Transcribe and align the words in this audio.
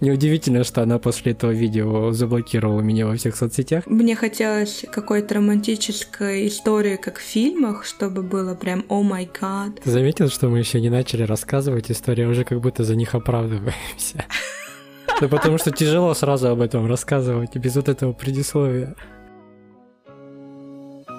Неудивительно, 0.00 0.62
что 0.62 0.82
она 0.82 1.00
после 1.00 1.32
этого 1.32 1.50
видео 1.50 2.12
заблокировала 2.12 2.80
меня 2.82 3.04
во 3.04 3.16
всех 3.16 3.34
соцсетях. 3.34 3.82
Мне 3.86 4.14
хотелось 4.14 4.84
какой-то 4.92 5.34
романтической 5.34 6.46
истории, 6.46 6.94
как 6.94 7.18
в 7.18 7.22
фильмах, 7.22 7.84
чтобы 7.84 8.22
было 8.22 8.54
прям 8.54 8.84
«О 8.88 9.02
май 9.02 9.28
гад». 9.40 9.80
Заметил, 9.84 10.28
что 10.28 10.50
мы 10.50 10.60
еще 10.60 10.80
не 10.80 10.88
начали 10.88 11.24
рассказывать 11.24 11.90
историю, 11.90 12.28
а 12.28 12.30
уже 12.30 12.44
как 12.44 12.60
будто 12.60 12.84
за 12.84 12.94
них 12.94 13.16
оправдываемся? 13.16 14.24
Да 15.20 15.26
потому 15.28 15.58
что 15.58 15.72
тяжело 15.72 16.14
сразу 16.14 16.46
об 16.46 16.60
этом 16.60 16.86
рассказывать, 16.86 17.56
без 17.56 17.74
вот 17.74 17.88
этого 17.88 18.12
предисловия. 18.12 18.94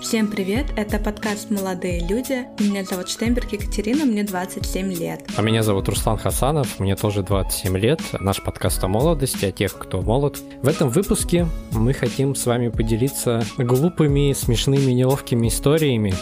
Всем 0.02 0.28
привет, 0.28 0.68
это 0.78 0.98
подкаст 0.98 1.52
«Молодые 1.52 2.00
люди». 2.00 2.46
Меня 2.58 2.86
зовут 2.86 3.10
Штемберг 3.10 3.52
Екатерина, 3.52 4.06
мне 4.06 4.24
27 4.24 4.94
лет. 4.94 5.28
А 5.36 5.42
меня 5.42 5.62
зовут 5.62 5.90
Руслан 5.90 6.18
Хасанов, 6.18 6.80
мне 6.80 6.96
тоже 6.96 7.22
27 7.22 7.78
лет. 7.78 8.00
Наш 8.18 8.42
подкаст 8.42 8.82
о 8.82 8.88
молодости, 8.88 9.44
о 9.44 9.52
тех, 9.52 9.78
кто 9.78 10.02
молод. 10.02 10.38
В 10.64 10.70
этом 10.70 10.88
выпуске 10.88 11.48
мы 11.74 11.92
хотим 11.94 12.34
с 12.34 12.46
вами 12.46 12.70
поделиться 12.70 13.44
глупыми, 13.58 14.32
смешными, 14.32 14.92
неловкими 14.92 15.50
историями, 15.50 16.14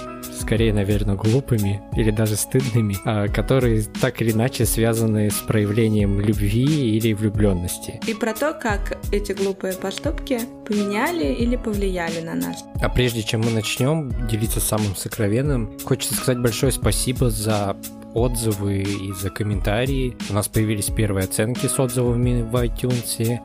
скорее, 0.42 0.74
наверное, 0.74 1.16
глупыми 1.16 1.80
или 1.96 2.10
даже 2.10 2.36
стыдными, 2.36 2.98
а, 3.06 3.28
которые 3.28 3.84
так 4.02 4.20
или 4.24 4.32
иначе 4.32 4.66
связаны 4.66 5.30
с 5.30 5.36
проявлением 5.36 6.20
любви 6.20 6.98
или 6.98 7.14
влюбленности. 7.14 8.00
И 8.08 8.16
про 8.16 8.34
то, 8.34 8.54
как 8.54 8.98
эти 9.12 9.34
глупые 9.34 9.74
поступки 9.74 10.40
поменяли 10.66 11.32
или 11.32 11.56
повлияли 11.56 12.22
на 12.22 12.34
нас. 12.34 12.64
А 12.82 12.90
прежде 12.90 13.22
чем 13.22 13.42
мы 13.42 13.52
начнем 13.52 13.67
делиться 13.76 14.60
самым 14.60 14.96
сокровенным, 14.96 15.78
хочется 15.84 16.16
сказать 16.16 16.42
большое 16.42 16.72
спасибо 16.72 17.30
за 17.30 17.76
отзывы 18.14 18.82
и 18.82 19.12
за 19.14 19.30
комментарии. 19.30 20.16
У 20.30 20.34
нас 20.34 20.48
появились 20.48 20.86
первые 20.86 21.26
оценки 21.26 21.68
с 21.68 21.80
отзывами 21.80 22.42
в 22.42 22.56
iTunes 22.56 23.40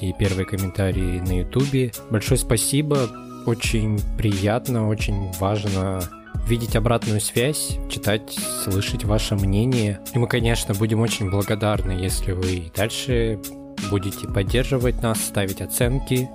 и 0.00 0.12
первые 0.18 0.46
комментарии 0.46 1.20
на 1.20 1.40
YouTube. 1.40 1.94
Большое 2.10 2.38
спасибо, 2.38 3.08
очень 3.46 4.00
приятно, 4.16 4.88
очень 4.88 5.30
важно 5.38 6.00
видеть 6.46 6.76
обратную 6.76 7.20
связь, 7.20 7.76
читать, 7.90 8.38
слышать 8.64 9.04
ваше 9.04 9.34
мнение. 9.34 10.00
И 10.14 10.18
мы, 10.18 10.28
конечно, 10.28 10.74
будем 10.74 11.00
очень 11.00 11.30
благодарны, 11.30 11.92
если 11.92 12.32
вы 12.32 12.70
дальше 12.74 13.40
будете 13.90 14.28
поддерживать 14.28 15.02
нас, 15.02 15.20
ставить 15.20 15.60
оценки, 15.60 16.28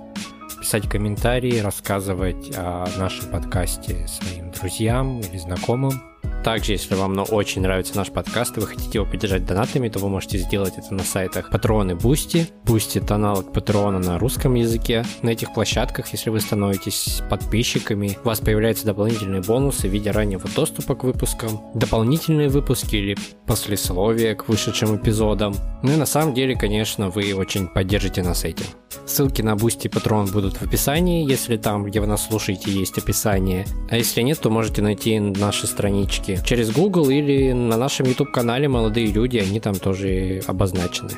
писать 0.62 0.88
комментарии, 0.88 1.58
рассказывать 1.58 2.52
о 2.56 2.86
нашем 2.96 3.28
подкасте 3.30 4.06
своим 4.06 4.52
друзьям 4.52 5.18
или 5.18 5.36
знакомым. 5.36 6.00
Также, 6.44 6.72
если 6.72 6.94
вам 6.94 7.14
ну, 7.14 7.24
очень 7.24 7.62
нравится 7.62 7.96
наш 7.96 8.10
подкаст 8.10 8.56
и 8.56 8.60
вы 8.60 8.68
хотите 8.68 8.98
его 8.98 9.04
поддержать 9.04 9.44
донатами, 9.44 9.88
то 9.88 9.98
вы 9.98 10.08
можете 10.08 10.38
сделать 10.38 10.74
это 10.76 10.94
на 10.94 11.02
сайтах 11.02 11.50
Patreon 11.52 11.92
и 11.92 11.94
Boosty. 11.94 12.48
Boosty— 12.64 13.02
это 13.02 13.16
аналог 13.16 13.52
Патреона 13.52 13.98
на 13.98 14.18
русском 14.20 14.54
языке. 14.54 15.04
На 15.22 15.30
этих 15.30 15.52
площадках, 15.52 16.12
если 16.12 16.30
вы 16.30 16.38
становитесь 16.38 17.22
подписчиками, 17.28 18.16
у 18.22 18.26
вас 18.26 18.38
появляются 18.38 18.86
дополнительные 18.86 19.42
бонусы 19.42 19.88
в 19.88 19.92
виде 19.92 20.12
раннего 20.12 20.48
доступа 20.54 20.94
к 20.94 21.02
выпускам, 21.02 21.60
дополнительные 21.74 22.48
выпуски 22.48 22.94
или 22.94 23.16
послесловия 23.46 24.36
к 24.36 24.48
вышедшим 24.48 24.96
эпизодам. 24.96 25.54
Ну 25.82 25.92
и 25.92 25.96
на 25.96 26.06
самом 26.06 26.34
деле, 26.34 26.56
конечно, 26.56 27.08
вы 27.08 27.34
очень 27.34 27.66
поддержите 27.66 28.22
нас 28.22 28.44
этим. 28.44 28.66
Ссылки 29.06 29.42
на 29.42 29.54
Boosty 29.54 29.86
и 29.86 29.88
Patreon 29.88 30.32
будут 30.32 30.56
в 30.56 30.62
описании, 30.62 31.28
если 31.28 31.56
там, 31.56 31.84
где 31.84 32.00
вы 32.00 32.06
нас 32.06 32.26
слушаете, 32.26 32.70
есть 32.70 32.98
описание. 32.98 33.66
А 33.90 33.96
если 33.96 34.22
нет, 34.22 34.38
то 34.40 34.50
можете 34.50 34.82
найти 34.82 35.18
наши 35.18 35.66
странички 35.66 36.38
через 36.44 36.70
Google 36.70 37.10
или 37.10 37.52
на 37.52 37.76
нашем 37.76 38.06
YouTube-канале 38.06 38.68
«Молодые 38.68 39.06
люди», 39.06 39.38
они 39.38 39.60
там 39.60 39.74
тоже 39.74 40.42
обозначены. 40.46 41.10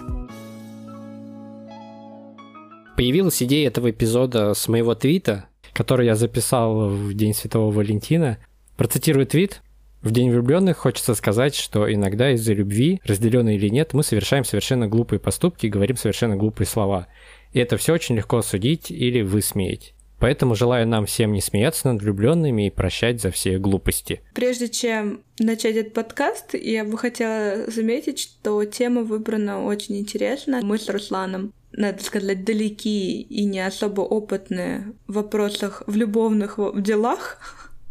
Появилась 2.97 3.43
идея 3.43 3.69
этого 3.69 3.91
эпизода 3.91 4.55
с 4.55 4.69
моего 4.69 4.95
твита, 4.95 5.47
который 5.73 6.07
я 6.07 6.15
записал 6.15 6.89
в 6.89 7.13
День 7.15 7.35
Святого 7.35 7.73
Валентина. 7.73 8.39
Процитирую 8.77 9.27
твит. 9.27 9.63
В 10.01 10.11
День 10.11 10.31
влюбленных 10.31 10.77
хочется 10.77 11.15
сказать, 11.15 11.55
что 11.55 11.93
иногда 11.93 12.31
из-за 12.33 12.53
любви, 12.53 13.01
разделенной 13.05 13.57
или 13.57 13.69
нет, 13.69 13.95
мы 13.95 14.03
совершаем 14.03 14.45
совершенно 14.45 14.87
глупые 14.87 15.19
поступки 15.19 15.67
и 15.67 15.71
говорим 15.71 15.97
совершенно 15.97 16.37
глупые 16.37 16.67
слова. 16.67 17.09
И 17.55 17.61
это 17.61 17.79
все 17.79 17.95
очень 17.95 18.17
легко 18.17 18.43
судить 18.43 18.91
или 18.91 19.23
высмеять. 19.23 19.95
Поэтому 20.19 20.55
желаю 20.55 20.87
нам 20.87 21.07
всем 21.07 21.33
не 21.33 21.41
смеяться 21.41 21.93
над 21.93 22.03
влюбленными 22.03 22.67
и 22.67 22.71
прощать 22.71 23.21
за 23.21 23.31
все 23.31 23.59
глупости. 23.59 24.23
Прежде 24.35 24.69
чем 24.69 25.23
начать 25.39 25.77
этот 25.77 25.93
подкаст, 25.93 26.55
я 26.55 26.85
бы 26.85 26.99
хотела 26.99 27.71
заметить, 27.71 28.19
что 28.19 28.65
тема 28.65 29.03
выбрана 29.03 29.65
очень 29.65 29.99
интересно. 29.99 30.61
Мы 30.63 30.79
с 30.79 30.89
Русланом 30.89 31.53
надо 31.73 32.03
сказать, 32.03 32.45
далеки 32.45 33.21
и 33.23 33.45
не 33.45 33.65
особо 33.65 34.03
опытные 34.03 34.93
в 35.07 35.15
вопросах, 35.15 35.83
в 35.87 35.97
любовных 35.97 36.59
делах, 36.77 37.39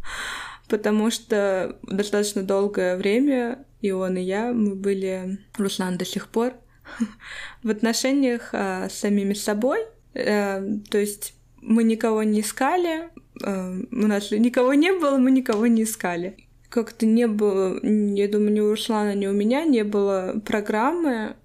потому 0.70 1.12
что 1.12 1.78
достаточно 1.84 2.44
долгое 2.44 2.96
время 2.96 3.66
и 3.82 3.92
он, 3.92 4.16
и 4.16 4.22
я, 4.22 4.54
мы 4.54 4.76
были, 4.76 5.40
Руслан 5.58 5.98
до 5.98 6.06
сих 6.06 6.30
пор, 6.30 6.54
в 7.64 7.70
отношениях 7.70 8.50
а, 8.54 8.90
с 8.90 8.94
самими 8.94 9.34
собой. 9.34 9.80
А, 10.16 10.64
то 10.90 10.98
есть 10.98 11.34
мы 11.64 11.84
никого 11.84 12.24
не 12.24 12.42
искали, 12.42 13.10
э, 13.44 13.82
у 13.92 14.08
нас 14.08 14.32
никого 14.32 14.74
не 14.74 14.92
было, 14.92 15.18
мы 15.18 15.32
никого 15.32 15.68
не 15.68 15.84
искали. 15.84 16.38
Как-то 16.70 17.06
не 17.06 17.28
было, 17.28 17.80
я 17.84 18.28
думаю, 18.28 18.54
ни 18.54 18.60
у 18.60 18.72
Руслана, 18.72 19.14
ни 19.14 19.28
у 19.28 19.32
меня 19.32 19.64
не 19.64 19.84
было 19.84 20.42
программы 20.46 21.36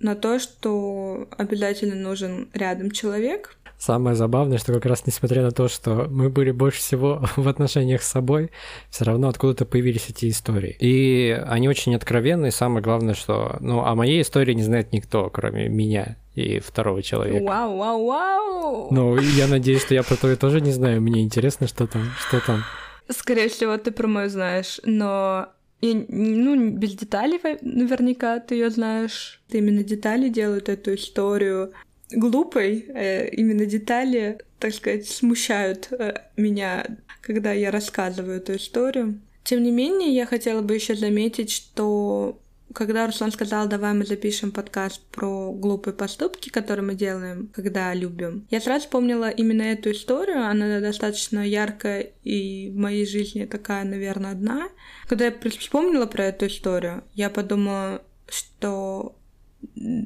на 0.00 0.14
то, 0.14 0.38
что 0.38 1.28
обязательно 1.36 1.94
нужен 1.94 2.48
рядом 2.54 2.90
человек. 2.90 3.56
Самое 3.78 4.16
забавное, 4.16 4.58
что 4.58 4.72
как 4.72 4.86
раз 4.86 5.06
несмотря 5.06 5.42
на 5.42 5.50
то, 5.50 5.68
что 5.68 6.06
мы 6.10 6.30
были 6.30 6.50
больше 6.50 6.78
всего 6.78 7.24
в 7.36 7.46
отношениях 7.48 8.02
с 8.02 8.08
собой, 8.08 8.50
все 8.90 9.04
равно 9.04 9.28
откуда-то 9.28 9.66
появились 9.66 10.08
эти 10.08 10.30
истории. 10.30 10.76
И 10.80 11.30
они 11.46 11.68
очень 11.68 11.94
откровенные. 11.94 12.52
Самое 12.52 12.82
главное, 12.82 13.14
что 13.14 13.56
ну, 13.60 13.84
о 13.84 13.94
моей 13.94 14.22
истории 14.22 14.54
не 14.54 14.62
знает 14.62 14.92
никто, 14.92 15.28
кроме 15.30 15.68
меня 15.68 16.16
и 16.34 16.58
второго 16.60 17.02
человека. 17.02 17.44
Вау, 17.44 17.76
вау, 17.76 18.06
вау! 18.06 18.88
Ну, 18.90 19.18
я 19.18 19.46
надеюсь, 19.46 19.82
что 19.82 19.94
я 19.94 20.02
про 20.02 20.16
твою 20.16 20.36
тоже 20.36 20.60
не 20.60 20.72
знаю. 20.72 21.00
Мне 21.00 21.22
интересно, 21.22 21.66
что 21.66 21.86
там, 21.86 22.02
что 22.28 22.44
там. 22.44 22.62
Скорее 23.08 23.48
всего, 23.48 23.76
ты 23.78 23.90
про 23.90 24.06
мою 24.06 24.28
знаешь, 24.28 24.80
но 24.84 25.48
и, 25.80 26.06
ну, 26.08 26.70
без 26.70 26.94
деталей 26.94 27.38
наверняка 27.60 28.40
ты 28.40 28.54
ее 28.56 28.70
знаешь. 28.70 29.40
Ты 29.48 29.58
именно 29.58 29.84
детали 29.84 30.28
делают 30.28 30.68
эту 30.68 30.94
историю 30.94 31.72
глупой. 32.10 32.86
Э, 32.88 33.28
именно 33.28 33.66
детали, 33.66 34.38
так 34.58 34.74
сказать, 34.74 35.08
смущают 35.08 35.88
э, 35.92 36.14
меня, 36.36 36.86
когда 37.20 37.52
я 37.52 37.70
рассказываю 37.70 38.38
эту 38.38 38.56
историю. 38.56 39.20
Тем 39.44 39.62
не 39.62 39.70
менее, 39.70 40.14
я 40.14 40.26
хотела 40.26 40.60
бы 40.60 40.74
еще 40.74 40.96
заметить, 40.96 41.50
что 41.50 42.40
когда 42.74 43.06
Руслан 43.06 43.32
сказал, 43.32 43.68
давай 43.68 43.94
мы 43.94 44.04
запишем 44.04 44.50
подкаст 44.50 45.00
про 45.12 45.50
глупые 45.52 45.94
поступки, 45.94 46.50
которые 46.50 46.84
мы 46.84 46.94
делаем, 46.94 47.48
когда 47.54 47.94
любим, 47.94 48.46
я 48.50 48.60
сразу 48.60 48.84
вспомнила 48.84 49.30
именно 49.30 49.62
эту 49.62 49.92
историю. 49.92 50.44
Она 50.44 50.80
достаточно 50.80 51.46
яркая 51.46 52.10
и 52.22 52.70
в 52.70 52.76
моей 52.76 53.06
жизни 53.06 53.46
такая, 53.46 53.84
наверное, 53.84 54.32
одна. 54.32 54.68
Когда 55.06 55.26
я 55.26 55.34
вспомнила 55.58 56.06
про 56.06 56.26
эту 56.26 56.48
историю, 56.48 57.04
я 57.14 57.30
подумала, 57.30 58.02
что 58.28 59.16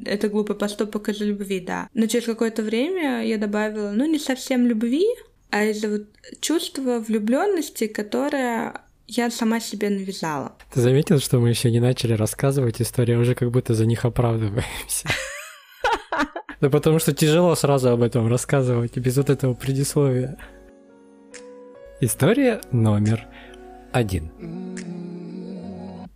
это 0.05 0.29
глупый 0.29 0.55
поступок 0.55 1.09
из-за 1.09 1.25
любви, 1.25 1.59
да. 1.59 1.89
Но 1.93 2.07
через 2.07 2.25
какое-то 2.25 2.63
время 2.63 3.25
я 3.25 3.37
добавила, 3.37 3.91
ну, 3.91 4.05
не 4.05 4.19
совсем 4.19 4.65
любви, 4.65 5.05
а 5.49 5.65
из-за 5.65 5.89
вот 5.89 6.07
чувства 6.39 6.99
влюбленности, 6.99 7.87
которое 7.87 8.81
я 9.07 9.29
сама 9.29 9.59
себе 9.59 9.89
навязала. 9.89 10.53
Ты 10.73 10.81
заметил, 10.81 11.19
что 11.19 11.39
мы 11.39 11.49
еще 11.49 11.69
не 11.69 11.79
начали 11.79 12.13
рассказывать 12.13 12.81
историю, 12.81 13.17
а 13.17 13.21
уже 13.21 13.35
как 13.35 13.51
будто 13.51 13.73
за 13.73 13.85
них 13.85 14.05
оправдываемся? 14.05 15.09
Да 16.61 16.69
потому 16.69 16.99
что 16.99 17.11
тяжело 17.11 17.55
сразу 17.55 17.89
об 17.89 18.03
этом 18.03 18.27
рассказывать, 18.27 18.95
без 18.95 19.17
вот 19.17 19.31
этого 19.31 19.55
предисловия. 19.55 20.37
История 22.01 22.61
номер 22.71 23.27
один. 23.91 25.00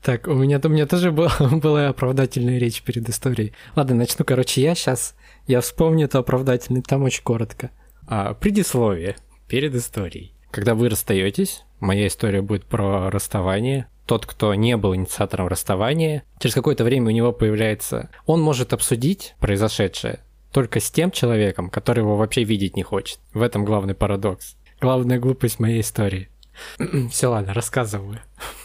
Так, 0.05 0.27
у 0.27 0.35
меня, 0.35 0.61
у 0.63 0.69
меня 0.69 0.85
тоже 0.85 1.11
была, 1.11 1.35
была 1.39 1.89
оправдательная 1.89 2.59
речь 2.59 2.83
перед 2.83 3.09
историей. 3.09 3.53
Ладно, 3.75 3.95
начну, 3.95 4.23
короче, 4.23 4.61
я 4.61 4.75
сейчас, 4.75 5.15
я 5.47 5.61
вспомню 5.61 6.05
это 6.05 6.19
оправдательный, 6.19 6.83
там 6.83 7.03
очень 7.03 7.23
коротко. 7.23 7.71
А, 8.07 8.35
предисловие 8.35 9.15
перед 9.47 9.73
историей. 9.73 10.31
Когда 10.51 10.75
вы 10.75 10.89
расстаетесь, 10.89 11.65
Моя 11.79 12.07
история 12.07 12.41
будет 12.41 12.65
про 12.65 13.09
расставание. 13.09 13.87
Тот, 14.05 14.25
кто 14.25 14.53
не 14.53 14.77
был 14.77 14.95
инициатором 14.95 15.47
расставания, 15.47 16.23
через 16.39 16.55
какое-то 16.55 16.83
время 16.83 17.07
у 17.07 17.11
него 17.11 17.31
появляется... 17.31 18.09
Он 18.25 18.41
может 18.41 18.73
обсудить 18.73 19.35
произошедшее 19.39 20.19
только 20.51 20.79
с 20.79 20.89
тем 20.89 21.11
человеком, 21.11 21.69
который 21.69 21.99
его 21.99 22.15
вообще 22.15 22.43
видеть 22.43 22.77
не 22.77 22.83
хочет. 22.83 23.19
В 23.33 23.41
этом 23.41 23.65
главный 23.65 23.93
парадокс. 23.93 24.55
Главная 24.79 25.19
глупость 25.19 25.59
моей 25.59 25.81
истории. 25.81 26.29
Все, 27.11 27.27
ладно, 27.27 27.53
рассказываю. 27.53 28.19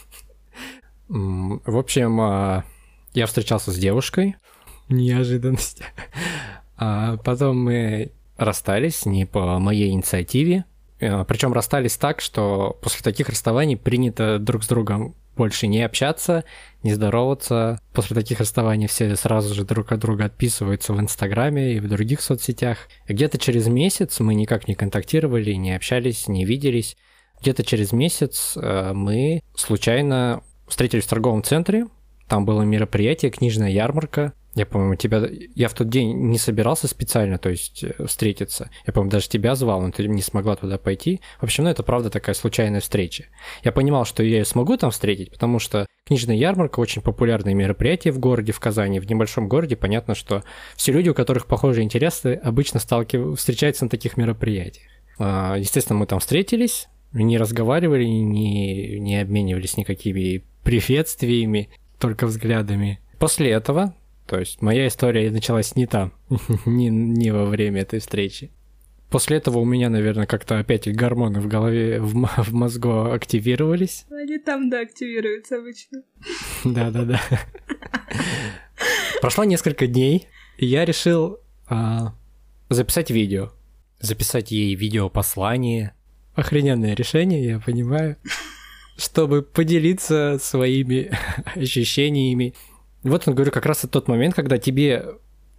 В 1.11 1.77
общем, 1.77 2.21
а, 2.21 2.63
я 3.13 3.25
встречался 3.25 3.71
с 3.71 3.77
девушкой. 3.77 4.37
Неожиданность. 4.87 5.81
А 6.77 7.17
потом 7.17 7.65
мы 7.65 8.11
расстались 8.37 9.05
не 9.05 9.25
по 9.25 9.59
моей 9.59 9.91
инициативе. 9.91 10.63
Э, 10.99 11.25
Причем 11.25 11.51
расстались 11.51 11.97
так, 11.97 12.21
что 12.21 12.79
после 12.81 13.01
таких 13.03 13.27
расставаний 13.27 13.75
принято 13.75 14.39
друг 14.39 14.63
с 14.63 14.67
другом 14.67 15.13
больше 15.35 15.67
не 15.67 15.83
общаться, 15.83 16.45
не 16.81 16.93
здороваться. 16.93 17.81
После 17.93 18.15
таких 18.15 18.39
расставаний 18.39 18.87
все 18.87 19.15
сразу 19.17 19.53
же 19.53 19.65
друг 19.65 19.91
от 19.91 19.99
друга 19.99 20.25
отписываются 20.25 20.93
в 20.93 20.99
Инстаграме 21.01 21.73
и 21.73 21.79
в 21.81 21.89
других 21.89 22.21
соцсетях. 22.21 22.87
Где-то 23.07 23.37
через 23.37 23.67
месяц 23.67 24.21
мы 24.21 24.33
никак 24.33 24.69
не 24.69 24.75
контактировали, 24.75 25.51
не 25.53 25.75
общались, 25.75 26.29
не 26.29 26.45
виделись. 26.45 26.95
Где-то 27.41 27.63
через 27.63 27.91
месяц 27.91 28.55
мы 28.55 29.41
случайно 29.55 30.41
встретились 30.71 31.03
в 31.03 31.09
торговом 31.09 31.43
центре. 31.43 31.85
Там 32.27 32.45
было 32.45 32.61
мероприятие, 32.61 33.29
книжная 33.29 33.69
ярмарка. 33.69 34.33
Я, 34.55 34.65
по-моему, 34.65 34.95
тебя... 34.95 35.21
Я 35.53 35.67
в 35.67 35.73
тот 35.73 35.89
день 35.89 36.29
не 36.29 36.37
собирался 36.37 36.87
специально, 36.87 37.37
то 37.37 37.49
есть, 37.49 37.83
э, 37.83 38.05
встретиться. 38.05 38.69
Я, 38.87 38.93
по-моему, 38.93 39.11
даже 39.11 39.29
тебя 39.29 39.55
звал, 39.55 39.81
но 39.81 39.91
ты 39.91 40.07
не 40.07 40.21
смогла 40.21 40.55
туда 40.55 40.77
пойти. 40.77 41.21
В 41.39 41.43
общем, 41.43 41.65
ну, 41.65 41.69
это 41.69 41.83
правда 41.83 42.09
такая 42.09 42.33
случайная 42.33 42.79
встреча. 42.79 43.25
Я 43.63 43.71
понимал, 43.71 44.05
что 44.05 44.23
я 44.23 44.39
ее 44.39 44.45
смогу 44.45 44.75
там 44.77 44.91
встретить, 44.91 45.31
потому 45.31 45.59
что 45.59 45.85
книжная 46.05 46.35
ярмарка 46.35 46.79
очень 46.79 47.01
популярное 47.01 47.53
мероприятие 47.53 48.13
в 48.13 48.19
городе, 48.19 48.51
в 48.51 48.59
Казани. 48.59 48.99
В 48.99 49.09
небольшом 49.09 49.47
городе 49.47 49.75
понятно, 49.75 50.15
что 50.15 50.43
все 50.75 50.91
люди, 50.91 51.09
у 51.09 51.13
которых 51.13 51.47
похожие 51.47 51.83
интересы, 51.83 52.39
обычно 52.41 52.79
сталкиваются, 52.79 53.39
встречаются 53.39 53.85
на 53.85 53.89
таких 53.89 54.17
мероприятиях. 54.17 54.87
А, 55.19 55.55
естественно, 55.57 55.99
мы 55.99 56.07
там 56.07 56.19
встретились, 56.19 56.87
не 57.13 57.37
разговаривали, 57.37 58.05
не, 58.05 58.99
не 58.99 59.21
обменивались 59.21 59.77
никакими 59.77 60.45
приветствиями, 60.63 61.69
только 61.99 62.25
взглядами. 62.27 62.99
После 63.19 63.49
этого 63.51 63.93
то 64.31 64.39
есть 64.39 64.61
моя 64.61 64.87
история 64.87 65.29
началась 65.29 65.75
не 65.75 65.87
там, 65.87 66.13
не, 66.65 66.87
не 66.87 67.31
во 67.31 67.43
время 67.43 67.81
этой 67.81 67.99
встречи. 67.99 68.49
После 69.09 69.35
этого 69.35 69.59
у 69.59 69.65
меня, 69.65 69.89
наверное, 69.89 70.25
как-то 70.25 70.57
опять 70.57 70.87
гормоны 70.87 71.41
в 71.41 71.47
голове, 71.49 71.99
в, 71.99 72.13
в 72.37 72.53
мозгу 72.53 73.11
активировались. 73.11 74.05
Они 74.09 74.37
там, 74.37 74.69
да, 74.69 74.79
активируются 74.79 75.57
обычно. 75.57 76.03
Да-да-да. 76.63 77.19
Прошло 79.19 79.43
несколько 79.43 79.85
дней, 79.85 80.29
и 80.57 80.65
я 80.65 80.85
решил 80.85 81.39
а, 81.67 82.15
записать 82.69 83.11
видео. 83.11 83.51
Записать 83.99 84.51
ей 84.51 84.75
видео-послание. 84.75 85.93
Охрененное 86.35 86.95
решение, 86.95 87.43
я 87.43 87.59
понимаю. 87.59 88.15
Чтобы 89.01 89.41
поделиться 89.41 90.37
своими 90.39 91.11
ощущениями 91.55 92.53
вот 93.03 93.27
он, 93.27 93.33
говорю, 93.33 93.51
как 93.51 93.65
раз 93.65 93.85
тот 93.89 94.07
момент, 94.07 94.35
когда 94.35 94.57
тебе 94.57 95.05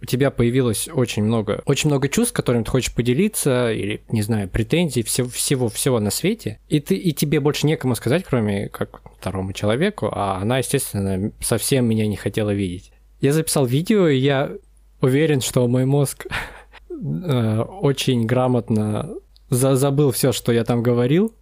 у 0.01 0.05
тебя 0.05 0.31
появилось 0.31 0.89
очень 0.91 1.23
много, 1.23 1.61
очень 1.65 1.89
много 1.89 2.09
чувств, 2.09 2.33
которыми 2.33 2.63
ты 2.63 2.71
хочешь 2.71 2.93
поделиться, 2.93 3.71
или, 3.71 4.03
не 4.09 4.21
знаю, 4.21 4.49
претензий, 4.49 5.01
всего, 5.01 5.29
всего, 5.29 5.69
всего 5.69 5.99
на 6.01 6.11
свете, 6.11 6.59
и, 6.67 6.81
ты, 6.81 6.95
и 6.95 7.13
тебе 7.13 7.39
больше 7.39 7.67
некому 7.67 7.95
сказать, 7.95 8.25
кроме 8.25 8.67
как 8.67 9.01
второму 9.17 9.53
человеку, 9.53 10.09
а 10.11 10.39
она, 10.41 10.57
естественно, 10.57 11.31
совсем 11.39 11.85
меня 11.85 12.05
не 12.05 12.17
хотела 12.17 12.53
видеть. 12.53 12.91
Я 13.21 13.31
записал 13.31 13.65
видео, 13.65 14.09
и 14.09 14.17
я 14.17 14.51
уверен, 14.99 15.39
что 15.39 15.65
мой 15.69 15.85
мозг 15.85 16.27
э, 16.89 17.59
очень 17.61 18.25
грамотно 18.25 19.09
за 19.49 19.77
забыл 19.77 20.11
все, 20.11 20.33
что 20.33 20.51
я 20.51 20.65
там 20.65 20.83
говорил. 20.83 21.33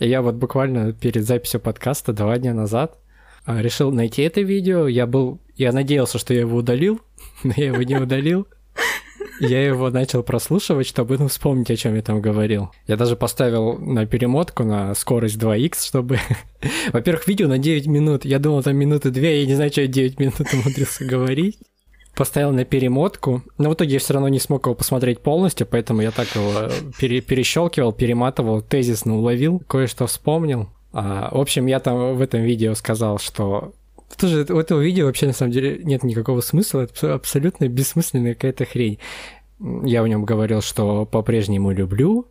И 0.00 0.08
я 0.08 0.22
вот 0.22 0.34
буквально 0.34 0.92
перед 0.92 1.24
записью 1.24 1.60
подкаста 1.60 2.12
два 2.14 2.38
дня 2.38 2.54
назад 2.54 2.98
а, 3.44 3.60
решил 3.60 3.92
найти 3.92 4.22
это 4.22 4.40
видео. 4.40 4.88
Я 4.88 5.06
был, 5.06 5.40
я 5.56 5.72
надеялся, 5.72 6.18
что 6.18 6.32
я 6.32 6.40
его 6.40 6.56
удалил, 6.56 7.00
но 7.44 7.52
я 7.56 7.66
его 7.66 7.82
не 7.82 7.96
удалил. 7.96 8.48
Я 9.40 9.64
его 9.64 9.88
начал 9.90 10.22
прослушивать, 10.22 10.86
чтобы 10.86 11.16
ну, 11.18 11.28
вспомнить, 11.28 11.70
о 11.70 11.76
чем 11.76 11.94
я 11.94 12.02
там 12.02 12.20
говорил. 12.20 12.70
Я 12.86 12.96
даже 12.96 13.16
поставил 13.16 13.78
на 13.78 14.06
перемотку 14.06 14.64
на 14.64 14.94
скорость 14.94 15.36
2х, 15.36 15.86
чтобы... 15.86 16.18
Во-первых, 16.92 17.26
видео 17.26 17.48
на 17.48 17.58
9 17.58 17.86
минут. 17.86 18.24
Я 18.24 18.38
думал, 18.38 18.62
там 18.62 18.76
минуты 18.76 19.10
2, 19.10 19.22
я 19.22 19.46
не 19.46 19.54
знаю, 19.54 19.70
что 19.70 19.82
я 19.82 19.86
9 19.86 20.18
минут 20.18 20.40
умудрился 20.52 21.04
говорить. 21.04 21.58
Поставил 22.20 22.52
на 22.52 22.66
перемотку, 22.66 23.42
но 23.56 23.70
в 23.70 23.72
итоге 23.72 23.94
я 23.94 23.98
все 23.98 24.12
равно 24.12 24.28
не 24.28 24.38
смог 24.38 24.66
его 24.66 24.74
посмотреть 24.74 25.20
полностью, 25.20 25.66
поэтому 25.66 26.02
я 26.02 26.10
так 26.10 26.28
его 26.34 26.68
пере 26.98 27.22
перещелкивал, 27.22 27.94
перематывал, 27.94 28.60
тезисно 28.60 29.16
уловил, 29.16 29.62
кое-что 29.66 30.06
вспомнил. 30.06 30.68
А, 30.92 31.34
в 31.34 31.40
общем, 31.40 31.64
я 31.64 31.80
там 31.80 32.16
в 32.16 32.20
этом 32.20 32.42
видео 32.42 32.74
сказал, 32.74 33.18
что 33.18 33.72
тоже 34.18 34.44
у 34.50 34.58
этого 34.58 34.80
видео 34.80 35.06
вообще 35.06 35.28
на 35.28 35.32
самом 35.32 35.52
деле 35.52 35.80
нет 35.82 36.02
никакого 36.02 36.42
смысла, 36.42 36.82
это 36.82 37.14
абсолютно 37.14 37.68
бессмысленная 37.68 38.34
какая-то 38.34 38.66
хрень. 38.66 38.98
Я 39.58 40.02
в 40.02 40.08
нем 40.08 40.26
говорил, 40.26 40.60
что 40.60 41.06
по-прежнему 41.06 41.70
люблю, 41.72 42.26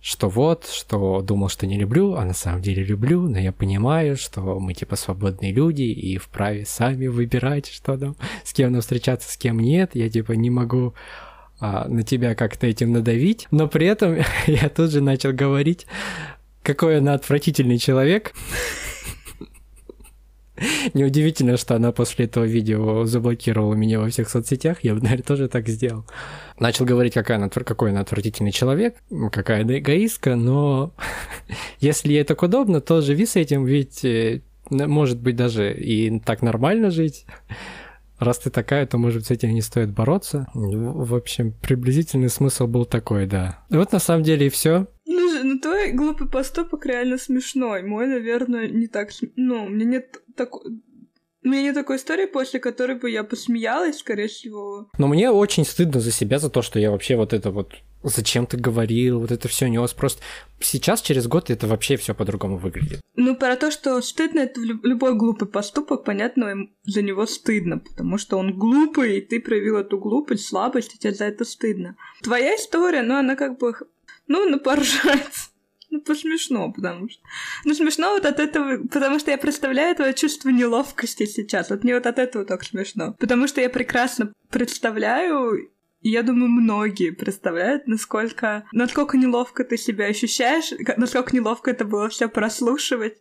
что 0.00 0.28
вот, 0.28 0.66
что 0.66 1.22
думал, 1.22 1.48
что 1.48 1.66
не 1.66 1.78
люблю, 1.78 2.14
а 2.14 2.24
на 2.24 2.34
самом 2.34 2.62
деле 2.62 2.84
люблю, 2.84 3.22
но 3.22 3.38
я 3.38 3.52
понимаю, 3.52 4.16
что 4.16 4.40
мы 4.60 4.74
типа 4.74 4.96
свободные 4.96 5.52
люди 5.52 5.82
и 5.82 6.18
вправе 6.18 6.64
сами 6.64 7.06
выбирать, 7.06 7.68
что 7.68 7.96
там, 7.98 8.16
с 8.44 8.52
кем 8.52 8.72
нам 8.72 8.80
встречаться, 8.80 9.30
с 9.30 9.36
кем 9.36 9.58
нет. 9.58 9.90
Я 9.94 10.08
типа 10.08 10.32
не 10.32 10.50
могу 10.50 10.94
а, 11.60 11.88
на 11.88 12.02
тебя 12.02 12.34
как-то 12.34 12.66
этим 12.66 12.92
надавить, 12.92 13.48
но 13.50 13.68
при 13.68 13.86
этом 13.86 14.16
я 14.46 14.68
тут 14.68 14.92
же 14.92 15.00
начал 15.00 15.32
говорить 15.32 15.86
какой 16.68 16.98
она 16.98 17.14
отвратительный 17.14 17.78
человек. 17.78 18.34
Неудивительно, 20.94 21.56
что 21.56 21.76
она 21.76 21.92
после 21.92 22.26
этого 22.26 22.44
видео 22.44 23.04
заблокировала 23.04 23.74
меня 23.74 24.00
во 24.00 24.08
всех 24.08 24.28
соцсетях. 24.28 24.78
Я 24.82 24.94
бы, 24.94 25.00
наверное, 25.02 25.22
тоже 25.22 25.48
так 25.48 25.68
сделал. 25.68 26.04
Начал 26.58 26.84
говорить, 26.84 27.14
какая 27.14 27.38
она, 27.38 27.48
какой 27.48 27.90
она 27.90 28.00
отвратительный 28.00 28.52
человек, 28.52 28.96
какая 29.32 29.62
она 29.62 29.78
эгоистка, 29.78 30.36
но 30.36 30.92
если 31.80 32.12
ей 32.12 32.24
так 32.24 32.42
удобно, 32.42 32.80
то 32.80 33.00
живи 33.00 33.26
с 33.26 33.36
этим, 33.36 33.64
ведь 33.64 34.04
э, 34.04 34.42
может 34.70 35.20
быть 35.20 35.36
даже 35.36 35.72
и 35.72 36.18
так 36.20 36.42
нормально 36.42 36.90
жить. 36.90 37.24
Раз 38.18 38.38
ты 38.38 38.50
такая, 38.50 38.84
то, 38.84 38.98
может, 38.98 39.26
с 39.26 39.30
этим 39.30 39.54
не 39.54 39.62
стоит 39.62 39.92
бороться. 39.92 40.48
В 40.52 41.14
общем, 41.14 41.52
приблизительный 41.52 42.28
смысл 42.28 42.66
был 42.66 42.84
такой, 42.84 43.26
да. 43.26 43.60
Вот 43.70 43.92
на 43.92 44.00
самом 44.00 44.24
деле 44.24 44.48
и 44.48 44.50
все. 44.50 44.88
Ну, 45.42 45.54
ну 45.54 45.58
твой 45.58 45.92
глупый 45.92 46.28
поступок 46.28 46.86
реально 46.86 47.18
смешной. 47.18 47.82
Мой, 47.82 48.06
наверное, 48.06 48.68
не 48.68 48.86
так... 48.86 49.10
Ну, 49.36 49.64
у 49.64 49.68
меня 49.68 49.84
нет 49.84 50.22
такой... 50.36 50.62
У 51.44 51.48
меня 51.48 51.62
нет 51.62 51.74
такой 51.74 51.96
истории, 51.96 52.26
после 52.26 52.60
которой 52.60 52.98
бы 52.98 53.10
я 53.10 53.22
посмеялась, 53.22 53.98
скорее 53.98 54.28
всего. 54.28 54.90
Но 54.98 55.06
мне 55.06 55.30
очень 55.30 55.64
стыдно 55.64 56.00
за 56.00 56.10
себя, 56.10 56.38
за 56.38 56.50
то, 56.50 56.62
что 56.62 56.78
я 56.78 56.90
вообще 56.90 57.16
вот 57.16 57.32
это 57.32 57.50
вот 57.50 57.74
зачем 58.02 58.46
ты 58.46 58.56
говорил, 58.56 59.20
вот 59.20 59.30
это 59.30 59.48
все 59.48 59.68
нес. 59.68 59.92
Просто 59.92 60.22
сейчас, 60.60 61.02
через 61.02 61.26
год, 61.26 61.50
это 61.50 61.66
вообще 61.66 61.96
все 61.96 62.14
по-другому 62.14 62.56
выглядит. 62.56 63.00
Ну, 63.16 63.36
про 63.36 63.56
то, 63.56 63.70
что 63.70 64.00
стыдно, 64.02 64.40
это 64.40 64.60
любой 64.60 65.14
глупый 65.16 65.48
поступок, 65.48 66.04
понятно, 66.04 66.68
за 66.84 67.02
него 67.02 67.26
стыдно, 67.26 67.78
потому 67.78 68.18
что 68.18 68.38
он 68.38 68.56
глупый, 68.56 69.18
и 69.18 69.20
ты 69.20 69.40
проявил 69.40 69.76
эту 69.76 69.98
глупость, 69.98 70.46
слабость, 70.46 70.94
и 70.94 70.98
тебе 70.98 71.14
за 71.14 71.24
это 71.24 71.44
стыдно. 71.44 71.96
Твоя 72.22 72.54
история, 72.56 73.02
ну, 73.02 73.16
она 73.16 73.34
как 73.34 73.58
бы 73.58 73.74
ну, 74.28 74.48
ну, 74.48 74.60
поржать. 74.60 75.50
Ну, 75.90 76.02
посмешно, 76.02 76.70
потому 76.70 77.08
что... 77.08 77.20
Ну, 77.64 77.74
смешно 77.74 78.10
вот 78.10 78.26
от 78.26 78.38
этого, 78.38 78.86
потому 78.88 79.18
что 79.18 79.30
я 79.30 79.38
представляю 79.38 79.96
твое 79.96 80.12
чувство 80.12 80.50
неловкости 80.50 81.24
сейчас. 81.24 81.70
Вот 81.70 81.82
мне 81.82 81.94
вот 81.94 82.06
от 82.06 82.18
этого 82.18 82.44
так 82.44 82.62
смешно. 82.62 83.14
Потому 83.18 83.48
что 83.48 83.62
я 83.62 83.70
прекрасно 83.70 84.34
представляю, 84.50 85.70
и 86.00 86.10
я 86.10 86.22
думаю, 86.22 86.50
многие 86.50 87.10
представляют, 87.10 87.86
насколько, 87.86 88.64
насколько 88.72 89.16
неловко 89.16 89.64
ты 89.64 89.78
себя 89.78 90.06
ощущаешь, 90.06 90.72
насколько 90.98 91.34
неловко 91.34 91.70
это 91.70 91.86
было 91.86 92.10
все 92.10 92.28
прослушивать. 92.28 93.16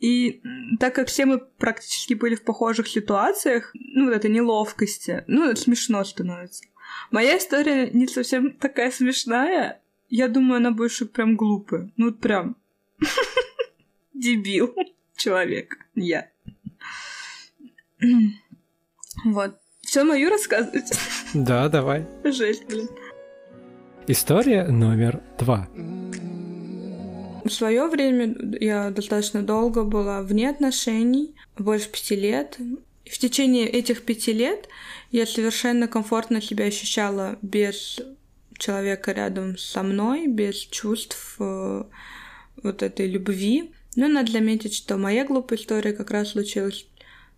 И 0.00 0.42
так 0.80 0.94
как 0.96 1.08
все 1.08 1.24
мы 1.24 1.38
практически 1.38 2.14
были 2.14 2.34
в 2.34 2.42
похожих 2.42 2.88
ситуациях, 2.88 3.70
ну, 3.74 4.06
вот 4.06 4.14
этой 4.14 4.30
неловкости, 4.30 5.24
ну, 5.28 5.48
это 5.48 5.60
смешно 5.60 6.02
становится. 6.04 6.64
Моя 7.10 7.38
история 7.38 7.90
не 7.90 8.06
совсем 8.06 8.52
такая 8.52 8.90
смешная, 8.90 9.80
я 10.08 10.28
думаю, 10.28 10.58
она 10.58 10.70
больше 10.70 11.06
прям 11.06 11.36
глупая. 11.36 11.90
Ну, 11.96 12.06
вот 12.06 12.20
прям. 12.20 12.56
Дебил. 14.14 14.74
Человек. 15.16 15.78
Я. 15.94 16.28
Вот. 19.24 19.58
Все 19.80 20.04
мою 20.04 20.30
рассказывать? 20.30 20.92
Да, 21.34 21.68
давай. 21.68 22.06
Жесть, 22.24 22.66
блин. 22.66 22.88
История 24.06 24.64
номер 24.64 25.22
два. 25.38 25.68
В 27.44 27.50
свое 27.50 27.86
время 27.86 28.34
я 28.60 28.90
достаточно 28.90 29.42
долго 29.42 29.84
была 29.84 30.22
вне 30.22 30.50
отношений, 30.50 31.34
больше 31.58 31.90
пяти 31.90 32.16
лет. 32.16 32.58
В 33.04 33.18
течение 33.18 33.66
этих 33.66 34.02
пяти 34.02 34.32
лет 34.32 34.68
я 35.10 35.26
совершенно 35.26 35.88
комфортно 35.88 36.42
себя 36.42 36.66
ощущала 36.66 37.38
без 37.40 38.00
человека 38.58 39.12
рядом 39.12 39.56
со 39.56 39.82
мной, 39.82 40.26
без 40.26 40.56
чувств 40.56 41.36
э, 41.38 41.84
вот 42.62 42.82
этой 42.82 43.08
любви. 43.08 43.72
Но 43.96 44.08
надо 44.08 44.32
заметить, 44.32 44.74
что 44.74 44.96
моя 44.96 45.24
глупая 45.24 45.58
история 45.58 45.92
как 45.92 46.10
раз 46.10 46.30
случилась 46.30 46.86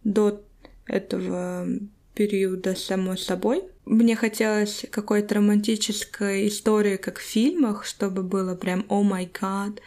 до 0.05 0.43
этого 0.87 1.67
периода 2.15 2.75
само 2.75 3.17
собой. 3.17 3.63
Мне 3.85 4.17
хотелось 4.17 4.85
какой-то 4.91 5.37
романтической 5.37 6.49
истории, 6.49 6.97
как 6.97 7.19
в 7.19 7.23
фильмах, 7.23 7.85
чтобы 7.85 8.23
было 8.23 8.55
прям 8.55 8.85
«О 8.89 9.03
май 9.03 9.31
гад», 9.33 9.81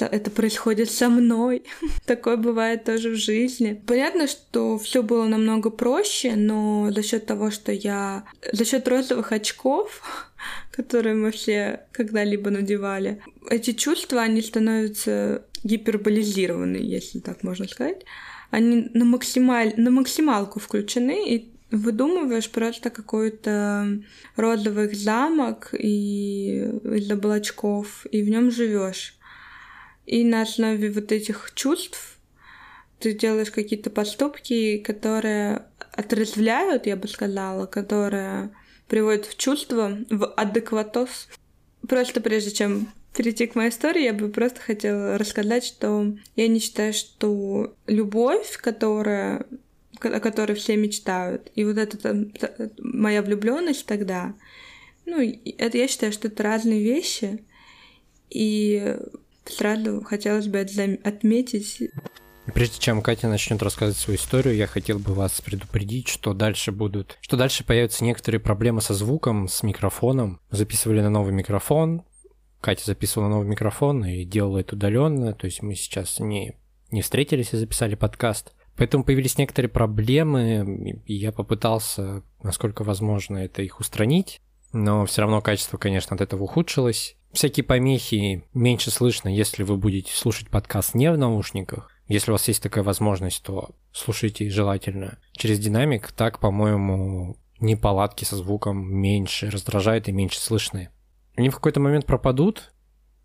это 0.00 0.30
происходит 0.30 0.90
со 0.90 1.08
мной. 1.08 1.64
Такое 2.06 2.36
бывает 2.36 2.84
тоже 2.84 3.10
в 3.10 3.16
жизни. 3.16 3.80
Понятно, 3.86 4.26
что 4.26 4.78
все 4.78 5.02
было 5.02 5.26
намного 5.26 5.70
проще, 5.70 6.34
но 6.36 6.90
за 6.90 7.02
счет 7.02 7.26
того, 7.26 7.50
что 7.50 7.72
я... 7.72 8.24
За 8.52 8.64
счет 8.64 8.88
розовых 8.88 9.32
очков, 9.32 10.02
которые 10.72 11.14
мы 11.14 11.30
все 11.30 11.82
когда-либо 11.92 12.50
надевали, 12.50 13.22
эти 13.48 13.72
чувства, 13.72 14.22
они 14.22 14.40
становятся 14.40 15.44
гиперболизированы, 15.62 16.76
если 16.76 17.20
так 17.20 17.42
можно 17.44 17.68
сказать. 17.68 18.04
Они 18.50 18.90
на, 18.92 19.04
максималь... 19.04 19.74
на 19.76 19.90
максималку 19.90 20.58
включены, 20.58 21.34
и 21.34 21.52
выдумываешь 21.70 22.50
просто 22.50 22.90
какой-то 22.90 24.02
розовый 24.36 24.94
замок 24.94 25.74
и 25.78 26.64
из 26.84 27.10
облачков, 27.10 28.06
и 28.10 28.22
в 28.22 28.28
нем 28.28 28.50
живешь. 28.50 29.14
И 30.06 30.24
на 30.24 30.42
основе 30.42 30.90
вот 30.90 31.12
этих 31.12 31.52
чувств 31.54 32.18
ты 32.98 33.14
делаешь 33.14 33.50
какие-то 33.50 33.90
поступки, 33.90 34.78
которые 34.78 35.64
отрезвляют, 35.92 36.86
я 36.86 36.96
бы 36.96 37.08
сказала, 37.08 37.66
которые 37.66 38.50
приводят 38.92 39.24
в 39.24 39.38
чувство, 39.38 39.96
в 40.10 40.26
адекватоз. 40.36 41.28
Просто 41.88 42.20
прежде 42.20 42.50
чем 42.50 42.88
перейти 43.16 43.46
к 43.46 43.54
моей 43.54 43.70
истории, 43.70 44.02
я 44.02 44.12
бы 44.12 44.28
просто 44.28 44.60
хотела 44.60 45.16
рассказать, 45.16 45.64
что 45.64 46.14
я 46.36 46.46
не 46.46 46.60
считаю, 46.60 46.92
что 46.92 47.74
любовь, 47.86 48.58
которая 48.58 49.46
о 49.98 50.20
которой 50.20 50.52
все 50.56 50.76
мечтают, 50.76 51.50
и 51.54 51.64
вот 51.64 51.78
эта 51.78 52.28
моя 52.76 53.22
влюбленность 53.22 53.86
тогда, 53.86 54.34
ну, 55.06 55.22
это 55.22 55.78
я 55.78 55.88
считаю, 55.88 56.12
что 56.12 56.28
это 56.28 56.42
разные 56.42 56.82
вещи, 56.82 57.42
и 58.28 58.98
сразу 59.46 60.02
хотелось 60.02 60.48
бы 60.48 60.58
отметить. 60.58 61.90
Прежде 62.46 62.78
чем 62.80 63.02
Катя 63.02 63.28
начнет 63.28 63.62
рассказывать 63.62 63.98
свою 63.98 64.18
историю, 64.18 64.56
я 64.56 64.66
хотел 64.66 64.98
бы 64.98 65.14
вас 65.14 65.40
предупредить, 65.40 66.08
что 66.08 66.34
дальше 66.34 66.72
будут, 66.72 67.18
что 67.20 67.36
дальше 67.36 67.64
появятся 67.64 68.04
некоторые 68.04 68.40
проблемы 68.40 68.80
со 68.80 68.94
звуком, 68.94 69.46
с 69.48 69.62
микрофоном. 69.62 70.40
Записывали 70.50 71.00
на 71.00 71.10
новый 71.10 71.32
микрофон, 71.32 72.02
Катя 72.62 72.84
записывала 72.86 73.28
новый 73.28 73.48
микрофон 73.48 74.04
и 74.04 74.24
делала 74.24 74.58
это 74.58 74.76
удаленно, 74.76 75.34
то 75.34 75.46
есть 75.46 75.62
мы 75.62 75.74
сейчас 75.74 76.20
не, 76.20 76.56
не 76.92 77.02
встретились 77.02 77.52
и 77.52 77.56
записали 77.56 77.96
подкаст. 77.96 78.52
Поэтому 78.76 79.04
появились 79.04 79.36
некоторые 79.36 79.68
проблемы, 79.68 81.02
и 81.04 81.14
я 81.14 81.32
попытался, 81.32 82.22
насколько 82.42 82.84
возможно, 82.84 83.38
это 83.38 83.62
их 83.62 83.80
устранить, 83.80 84.40
но 84.72 85.04
все 85.06 85.22
равно 85.22 85.42
качество, 85.42 85.76
конечно, 85.76 86.14
от 86.14 86.22
этого 86.22 86.44
ухудшилось. 86.44 87.16
Всякие 87.32 87.64
помехи 87.64 88.44
меньше 88.54 88.90
слышно, 88.90 89.28
если 89.28 89.64
вы 89.64 89.76
будете 89.76 90.12
слушать 90.14 90.48
подкаст 90.48 90.94
не 90.94 91.10
в 91.10 91.18
наушниках. 91.18 91.91
Если 92.08 92.30
у 92.30 92.34
вас 92.34 92.46
есть 92.48 92.62
такая 92.62 92.84
возможность, 92.84 93.42
то 93.42 93.70
слушайте 93.92 94.50
желательно 94.50 95.18
через 95.32 95.58
динамик. 95.58 96.12
Так, 96.12 96.40
по-моему, 96.40 97.36
неполадки 97.60 98.24
со 98.24 98.36
звуком 98.36 98.92
меньше 98.92 99.50
раздражают 99.50 100.08
и 100.08 100.12
меньше 100.12 100.40
слышны. 100.40 100.90
Они 101.36 101.48
в 101.48 101.54
какой-то 101.54 101.80
момент 101.80 102.04
пропадут, 102.06 102.72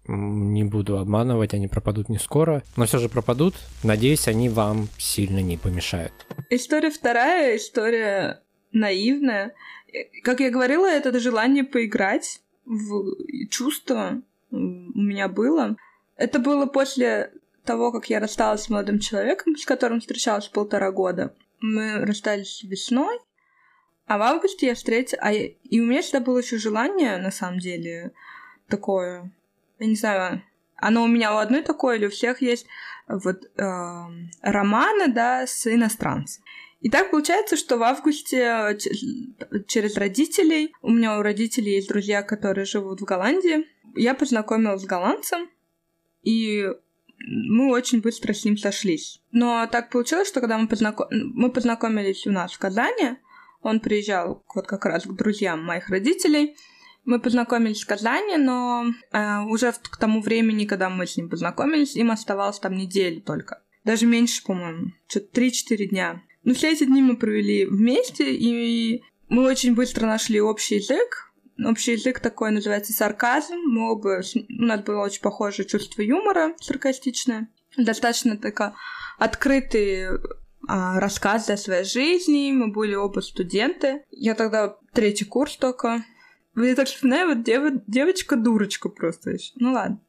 не 0.08 0.64
буду 0.64 0.98
обманывать, 0.98 1.54
они 1.54 1.68
пропадут 1.68 2.08
не 2.08 2.18
скоро, 2.18 2.64
но 2.78 2.86
все 2.86 2.98
же 2.98 3.10
пропадут. 3.10 3.56
Надеюсь, 3.84 4.28
они 4.28 4.48
вам 4.48 4.88
сильно 4.98 5.40
не 5.40 5.58
помешают. 5.58 6.14
История 6.50 6.90
вторая, 6.90 7.58
история 7.58 8.42
наивная. 8.72 9.54
Как 10.24 10.40
я 10.40 10.50
говорила, 10.50 10.88
это 10.90 11.20
желание 11.20 11.64
поиграть 11.64 12.42
в 12.66 13.16
чувство 13.50 14.22
у 14.52 14.56
меня 14.56 15.28
было. 15.28 15.76
Это 16.16 16.40
было 16.40 16.66
после 16.66 17.32
того, 17.68 17.92
как 17.92 18.10
я 18.10 18.20
рассталась 18.20 18.64
с 18.64 18.70
молодым 18.70 19.00
человеком, 19.00 19.56
с 19.56 19.66
которым 19.66 20.00
встречалась 20.00 20.48
полтора 20.48 20.92
года. 20.92 21.36
Мы 21.60 22.06
расстались 22.06 22.64
весной, 22.64 23.20
а 24.08 24.18
в 24.18 24.22
августе 24.22 24.68
я 24.68 24.76
встретила... 24.76 25.22
А 25.22 25.32
я... 25.32 25.48
И 25.48 25.80
у 25.80 25.86
меня 25.86 26.02
всегда 26.02 26.22
было 26.22 26.40
еще 26.40 26.58
желание, 26.58 27.18
на 27.18 27.32
самом 27.32 27.60
деле, 27.60 28.14
такое... 28.68 29.32
Я 29.80 29.86
не 29.86 29.96
знаю, 29.96 30.42
оно 30.78 31.04
у 31.04 31.08
меня 31.08 31.36
у 31.36 31.38
одной 31.38 31.62
такое 31.62 31.98
или 31.98 32.08
у 32.08 32.10
всех 32.10 32.42
есть 32.42 32.66
вот 33.08 33.46
э, 33.46 33.64
романы, 34.42 35.08
да, 35.08 35.46
с 35.46 35.68
иностранцем. 35.68 36.44
И 36.80 36.90
так 36.90 37.12
получается, 37.12 37.58
что 37.58 37.78
в 37.78 37.84
августе 37.84 38.78
через 39.68 39.98
родителей, 39.98 40.74
у 40.82 40.92
меня 40.92 41.18
у 41.18 41.22
родителей 41.22 41.74
есть 41.76 41.90
друзья, 41.90 42.22
которые 42.22 42.66
живут 42.66 43.02
в 43.02 43.06
Голландии, 43.06 43.66
я 43.96 44.14
познакомилась 44.14 44.84
с 44.84 44.86
голландцем, 44.86 45.50
и 46.22 46.68
мы 47.20 47.72
очень 47.72 48.02
быстро 48.02 48.34
с 48.34 48.46
ним 48.46 48.58
сошлись. 48.58 49.22
Но 49.32 49.68
так 49.72 49.90
получилось, 49.90 50.28
что 50.28 50.40
когда 50.40 50.58
мы, 50.58 50.68
познаком... 50.68 51.08
мы 51.12 51.52
познакомились 51.52 52.28
у 52.28 52.32
нас 52.32 52.54
в 52.54 52.60
Казани, 52.60 53.18
он 53.62 53.80
приезжал 53.80 54.44
вот 54.54 54.68
как 54.68 54.86
раз 54.86 55.04
к 55.04 55.14
друзьям 55.14 55.64
моих 55.64 55.90
родителей, 55.90 56.56
мы 57.06 57.22
познакомились 57.22 57.84
в 57.84 57.88
Казани, 57.88 58.36
но 58.38 58.86
э, 59.14 59.40
уже 59.44 59.72
к 59.72 59.96
тому 59.98 60.22
времени, 60.22 60.66
когда 60.66 60.90
мы 60.90 61.08
с 61.08 61.16
ним 61.16 61.30
познакомились, 61.30 61.96
им 61.96 62.12
оставалось 62.12 62.60
там 62.60 62.76
неделю 62.76 63.22
только. 63.22 63.62
Даже 63.86 64.06
меньше, 64.06 64.44
по-моему, 64.44 64.92
что-то 65.08 65.42
3-4 65.42 65.86
дня. 65.86 66.22
Но 66.44 66.54
все 66.54 66.74
эти 66.74 66.84
дни 66.84 67.02
мы 67.02 67.16
провели 67.16 67.66
вместе, 67.66 68.36
и 68.36 69.04
мы 69.30 69.44
очень 69.44 69.74
быстро 69.74 70.06
нашли 70.06 70.42
общий 70.42 70.76
язык. 70.76 71.27
Общий 71.64 71.94
язык 71.94 72.20
такой 72.20 72.52
называется 72.52 72.94
сарказм. 72.94 73.56
Мы 73.66 73.92
оба... 73.92 74.22
У 74.50 74.64
нас 74.64 74.82
было 74.82 75.04
очень 75.04 75.22
похожее 75.22 75.68
чувство 75.68 76.02
юмора, 76.02 76.56
саркастичное. 76.60 77.50
Достаточно 77.76 78.38
такая 78.38 78.76
открытые 79.18 80.20
а, 80.68 81.00
рассказы 81.00 81.54
о 81.54 81.58
своей 81.58 81.84
жизни. 81.84 82.52
Мы 82.52 82.68
были 82.68 82.96
оба 82.96 83.22
студенты. 83.22 84.04
Я 84.12 84.36
тогда 84.36 84.78
третий 84.94 85.26
курс 85.26 85.58
только. 85.58 86.04
Я 86.56 86.76
так 86.76 86.88
вспоминаю, 86.88 87.30
вот 87.30 87.44
дев... 87.44 87.82
девочка-дурочка 87.88 88.90
просто 88.90 89.32
еще. 89.32 89.54
Ну 89.56 89.74
ладно. 89.74 90.00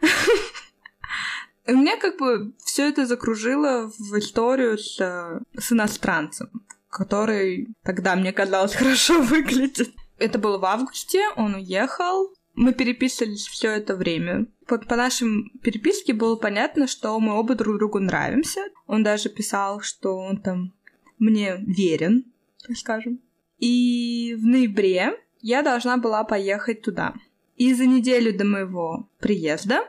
Меня 1.66 1.96
как 1.96 2.18
бы 2.18 2.52
все 2.64 2.88
это 2.88 3.06
закружило 3.06 3.92
в 3.98 4.18
историю 4.18 4.78
с, 4.78 4.96
с 4.96 5.72
иностранцем, 5.72 6.50
который 6.90 7.68
тогда, 7.84 8.16
мне 8.16 8.32
казалось, 8.32 8.74
хорошо 8.76 9.22
выглядит. 9.22 9.94
Это 10.18 10.38
было 10.38 10.58
в 10.58 10.64
августе, 10.64 11.20
он 11.36 11.54
уехал. 11.54 12.32
Мы 12.54 12.74
переписывались 12.74 13.46
все 13.46 13.70
это 13.70 13.96
время. 13.96 14.46
По, 14.66 14.78
по 14.78 14.96
нашим 14.96 15.50
переписке 15.62 16.12
было 16.12 16.36
понятно, 16.36 16.86
что 16.86 17.18
мы 17.18 17.34
оба 17.34 17.54
друг 17.54 17.78
другу 17.78 17.98
нравимся. 17.98 18.60
Он 18.86 19.02
даже 19.02 19.30
писал, 19.30 19.80
что 19.80 20.18
он 20.18 20.36
там 20.38 20.74
мне 21.18 21.56
верен, 21.58 22.24
так 22.66 22.76
скажем. 22.76 23.20
И 23.58 24.36
в 24.38 24.44
ноябре 24.44 25.18
я 25.40 25.62
должна 25.62 25.96
была 25.96 26.24
поехать 26.24 26.82
туда. 26.82 27.14
И 27.56 27.72
за 27.74 27.86
неделю 27.86 28.36
до 28.36 28.44
моего 28.44 29.08
приезда 29.20 29.84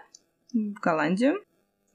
в 0.54 0.74
Голландию 0.74 1.44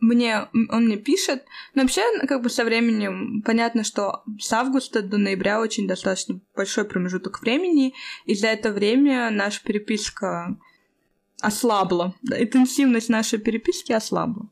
мне, 0.01 0.49
он 0.71 0.87
мне 0.87 0.97
пишет. 0.97 1.45
Но 1.75 1.83
вообще, 1.83 2.03
как 2.27 2.43
бы 2.43 2.51
со 2.51 2.65
временем 2.65 3.43
понятно, 3.45 3.85
что 3.85 4.23
с 4.39 4.53
августа 4.53 5.03
до 5.03 5.19
ноября 5.19 5.61
очень 5.61 5.89
достаточно 5.89 6.41
большой 6.55 6.85
промежуток 6.85 7.41
времени, 7.41 7.95
и 8.25 8.35
за 8.35 8.49
это 8.49 8.73
время 8.73 9.31
наша 9.31 9.63
переписка 9.63 10.57
ослабла. 11.41 12.15
Интенсивность 12.23 13.09
нашей 13.09 13.39
переписки 13.39 13.93
ослабла. 13.93 14.51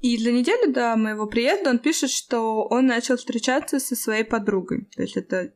И 0.00 0.18
за 0.18 0.32
неделю 0.32 0.72
до 0.72 0.96
моего 0.96 1.26
приезда 1.26 1.70
он 1.70 1.78
пишет, 1.78 2.10
что 2.10 2.64
он 2.64 2.86
начал 2.86 3.16
встречаться 3.16 3.78
со 3.78 3.96
своей 3.96 4.24
подругой. 4.24 4.86
То 4.94 5.02
есть 5.02 5.16
это 5.16 5.54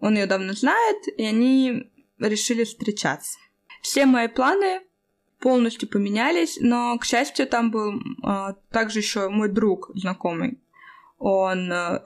он 0.00 0.14
ее 0.14 0.26
давно 0.26 0.52
знает, 0.52 0.96
и 1.16 1.24
они 1.24 1.90
решили 2.18 2.64
встречаться. 2.64 3.38
Все 3.82 4.06
мои 4.06 4.28
планы 4.28 4.80
полностью 5.40 5.88
поменялись, 5.88 6.58
но, 6.60 6.98
к 6.98 7.04
счастью, 7.04 7.46
там 7.46 7.70
был 7.70 8.00
а, 8.22 8.54
также 8.70 9.00
еще 9.00 9.28
мой 9.28 9.48
друг 9.48 9.90
знакомый. 9.94 10.58
Он 11.18 11.72
а, 11.72 12.02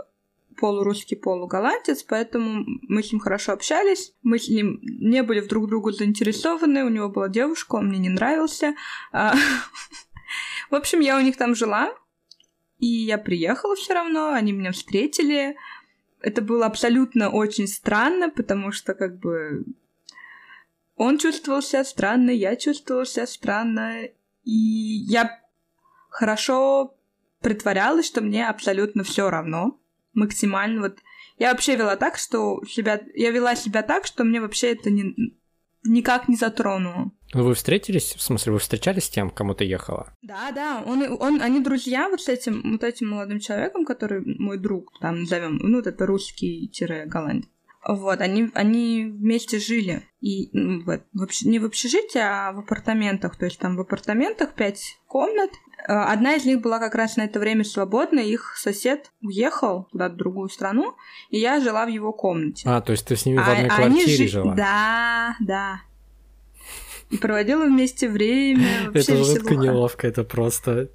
полурусский, 0.61 1.17
полуголландец, 1.17 2.03
поэтому 2.03 2.65
мы 2.83 3.03
с 3.03 3.13
ним 3.13 3.21
хорошо 3.21 3.53
общались. 3.53 4.13
Мы 4.23 4.39
с 4.39 4.49
ним 4.49 4.79
не 4.83 5.23
были 5.23 5.41
в 5.41 5.49
друг 5.49 5.69
другу 5.69 5.91
заинтересованы, 5.91 6.85
у 6.85 6.89
него 6.89 7.09
была 7.09 7.29
девушка, 7.29 7.77
он 7.77 7.89
мне 7.89 7.99
не 7.99 8.11
нравился. 8.11 8.75
А, 9.13 9.35
в 10.71 10.75
общем, 10.75 11.01
я 11.01 11.17
у 11.17 11.21
них 11.21 11.37
там 11.37 11.55
жила, 11.55 11.93
и 12.79 12.87
я 12.87 13.19
приехала 13.19 13.75
все 13.77 13.95
равно, 13.95 14.33
они 14.33 14.53
меня 14.53 14.73
встретили. 14.73 15.57
Это 16.21 16.43
было 16.43 16.67
абсолютно 16.67 17.31
очень 17.31 17.67
странно, 17.67 18.29
потому 18.29 18.73
что 18.73 18.95
как 18.95 19.19
бы 19.19 19.65
он 21.01 21.17
чувствовал 21.17 21.63
себя 21.63 21.83
странно, 21.83 22.31
я 22.31 22.57
чувствовала 22.57 23.07
себя 23.07 23.27
странно, 23.27 24.03
и 24.45 24.53
я 24.53 25.41
хорошо 26.11 26.95
притворялась, 27.41 28.07
что 28.07 28.21
мне 28.21 28.47
абсолютно 28.47 29.03
все 29.03 29.31
равно, 29.31 29.81
максимально 30.13 30.83
вот. 30.83 30.99
Я 31.39 31.53
вообще 31.53 31.77
вела 31.77 31.97
так, 31.97 32.19
что 32.19 32.63
себя... 32.69 33.01
Я 33.15 33.31
вела 33.31 33.57
себя 33.57 33.83
так, 33.83 34.05
что 34.05 34.25
мне 34.25 34.43
вообще 34.43 34.73
это 34.73 34.91
не... 34.91 35.15
никак 35.85 36.29
не 36.29 36.37
затронуло. 36.37 37.13
Ну, 37.33 37.45
вы 37.45 37.55
встретились, 37.55 38.15
в 38.15 38.21
смысле, 38.21 38.53
вы 38.53 38.59
встречались 38.59 39.05
с 39.05 39.09
тем, 39.09 39.31
кому 39.31 39.55
ты 39.55 39.65
ехала? 39.65 40.15
Да, 40.21 40.53
да, 40.53 40.83
он, 40.85 41.17
он, 41.19 41.41
они 41.41 41.61
друзья 41.61 42.11
вот 42.11 42.21
с 42.21 42.29
этим, 42.29 42.73
вот 42.73 42.85
этим 42.85 43.09
молодым 43.09 43.41
человеком, 43.41 43.87
который 43.87 44.21
мой 44.39 44.59
друг, 44.59 44.93
там, 45.01 45.21
назовем, 45.21 45.57
ну, 45.63 45.79
вот 45.79 45.87
это 45.87 46.05
русский-голландец. 46.05 47.49
Вот, 47.87 48.21
они, 48.21 48.51
они 48.55 49.05
вместе 49.05 49.59
жили. 49.59 50.03
И 50.21 50.51
ну, 50.53 50.83
в, 50.85 51.45
не 51.45 51.59
в 51.59 51.65
общежитии, 51.65 52.21
а 52.21 52.53
в 52.53 52.59
апартаментах. 52.59 53.37
То 53.37 53.47
есть 53.47 53.59
там 53.59 53.77
в 53.77 53.81
апартаментах 53.81 54.53
пять 54.53 54.99
комнат. 55.07 55.51
Э, 55.89 55.93
одна 55.93 56.35
из 56.35 56.45
них 56.45 56.61
была 56.61 56.79
как 56.79 56.95
раз 56.95 57.17
на 57.17 57.23
это 57.23 57.41
время 57.41 57.65
свободна. 57.65 58.21
Их 58.21 58.55
сосед 58.59 59.11
уехал 59.23 59.89
куда-то 59.93 60.15
в 60.15 60.19
другую 60.19 60.51
страну, 60.51 60.95
и 61.31 61.39
я 61.39 61.59
жила 61.61 61.87
в 61.87 61.89
его 61.89 62.13
комнате. 62.13 62.69
А, 62.69 62.83
то 62.83 62.93
есть 62.93 63.07
ты 63.07 63.17
с 63.17 63.25
ними 63.25 63.39
в 63.39 63.49
одной 63.49 63.69
а, 63.69 63.75
квартире 63.75 64.17
жи... 64.17 64.29
жила? 64.29 64.55
Да, 64.55 65.37
да. 65.41 65.81
И 67.09 67.17
проводила 67.17 67.65
вместе 67.65 68.11
время. 68.11 68.91
Это 68.95 69.17
жутко 69.17 69.57
неловко, 69.57 70.07
это 70.07 70.23
просто 70.23 70.91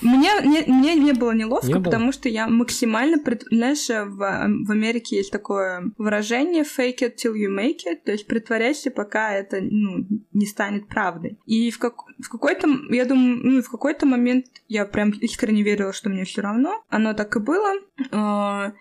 мне, 0.00 0.40
мне, 0.40 0.64
мне 0.66 0.94
не 0.94 1.12
было 1.12 1.32
неловко, 1.32 1.66
не 1.66 1.74
было? 1.74 1.84
потому 1.84 2.12
что 2.12 2.28
я 2.28 2.46
максимально... 2.46 3.18
Пред... 3.18 3.44
Знаешь, 3.50 3.88
в, 3.88 4.22
эм, 4.22 4.64
в 4.64 4.70
Америке 4.70 5.16
есть 5.16 5.30
такое 5.30 5.92
выражение 5.98 6.64
fake 6.64 7.00
it 7.00 7.16
till 7.16 7.34
you 7.34 7.48
make 7.48 7.80
it, 7.86 8.00
то 8.04 8.12
есть 8.12 8.26
притворяйся, 8.26 8.90
пока 8.90 9.32
это 9.32 9.58
ну, 9.60 10.06
не 10.32 10.46
станет 10.46 10.88
правдой. 10.88 11.38
И 11.46 11.70
в, 11.70 11.78
как... 11.78 11.94
в 12.18 12.28
какой-то... 12.28 12.68
Я 12.90 13.04
думаю, 13.04 13.40
ну, 13.42 13.62
в 13.62 13.70
какой-то 13.70 14.06
момент 14.06 14.46
я 14.68 14.84
прям 14.84 15.10
искренне 15.10 15.62
верила, 15.62 15.92
что 15.92 16.08
мне 16.08 16.24
все 16.24 16.42
равно. 16.42 16.82
Оно 16.88 17.14
так 17.14 17.36
и 17.36 17.40
было. 17.40 17.74
А, 18.10 18.72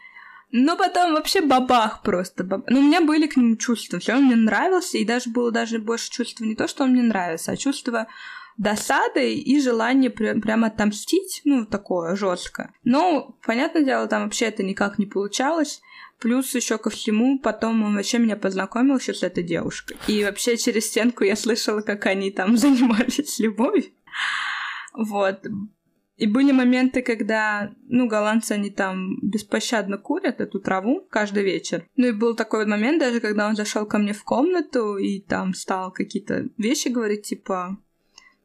но 0.52 0.76
потом 0.76 1.14
вообще 1.14 1.42
бабах 1.42 2.02
просто. 2.02 2.44
Баб... 2.44 2.64
Ну, 2.70 2.80
у 2.80 2.84
меня 2.84 3.02
были 3.02 3.28
к 3.28 3.38
нему 3.38 3.56
чувства. 3.56 4.00
Все, 4.00 4.16
он 4.16 4.26
мне 4.26 4.36
нравился, 4.36 4.98
и 4.98 5.06
даже 5.06 5.30
было 5.30 5.52
даже 5.52 5.80
больше 5.80 6.10
чувства 6.10 6.46
не 6.46 6.56
то, 6.56 6.68
что 6.68 6.84
он 6.84 6.92
мне 6.92 7.04
нравится, 7.04 7.52
а 7.52 7.58
чувство 7.58 8.08
досадой 8.60 9.36
и 9.36 9.60
желание 9.62 10.12
прям, 10.12 10.42
прям 10.42 10.66
отомстить, 10.66 11.42
ну, 11.46 11.66
такое 11.66 12.16
жестко. 12.16 12.74
Но, 12.84 13.38
понятное 13.46 13.84
дело, 13.84 14.08
там 14.08 14.24
вообще 14.24 14.46
это 14.46 14.64
никак 14.64 15.00
не 15.00 15.06
получалось. 15.06 15.82
Плюс 16.20 16.54
еще 16.54 16.78
ко 16.78 16.90
всему, 16.90 17.40
потом 17.40 17.82
он 17.84 17.96
вообще 17.96 18.20
меня 18.20 18.36
познакомил 18.36 19.00
с 19.00 19.24
этой 19.24 19.44
девушкой. 19.44 19.96
И 20.08 20.26
вообще 20.26 20.58
через 20.58 20.88
стенку 20.88 21.24
я 21.24 21.38
слышала, 21.38 21.80
как 21.80 22.06
они 22.06 22.32
там 22.32 22.58
занимались 22.58 23.40
любовью. 23.40 23.86
Вот. 24.94 25.40
И 26.18 26.28
были 26.28 26.52
моменты, 26.52 27.02
когда, 27.02 27.72
ну, 27.88 28.08
голландцы, 28.10 28.52
они 28.52 28.70
там 28.70 29.16
беспощадно 29.22 29.98
курят 29.98 30.42
эту 30.42 30.60
траву 30.60 31.08
каждый 31.10 31.44
вечер. 31.44 31.86
Ну 31.96 32.08
и 32.08 32.12
был 32.12 32.36
такой 32.36 32.60
вот 32.60 32.68
момент 32.68 33.00
даже, 33.00 33.22
когда 33.22 33.48
он 33.48 33.56
зашел 33.56 33.86
ко 33.86 33.98
мне 33.98 34.12
в 34.12 34.26
комнату 34.26 34.98
и 34.98 35.22
там 35.22 35.54
стал 35.54 35.94
какие-то 35.94 36.50
вещи 36.58 36.90
говорить, 36.90 37.22
типа, 37.22 37.78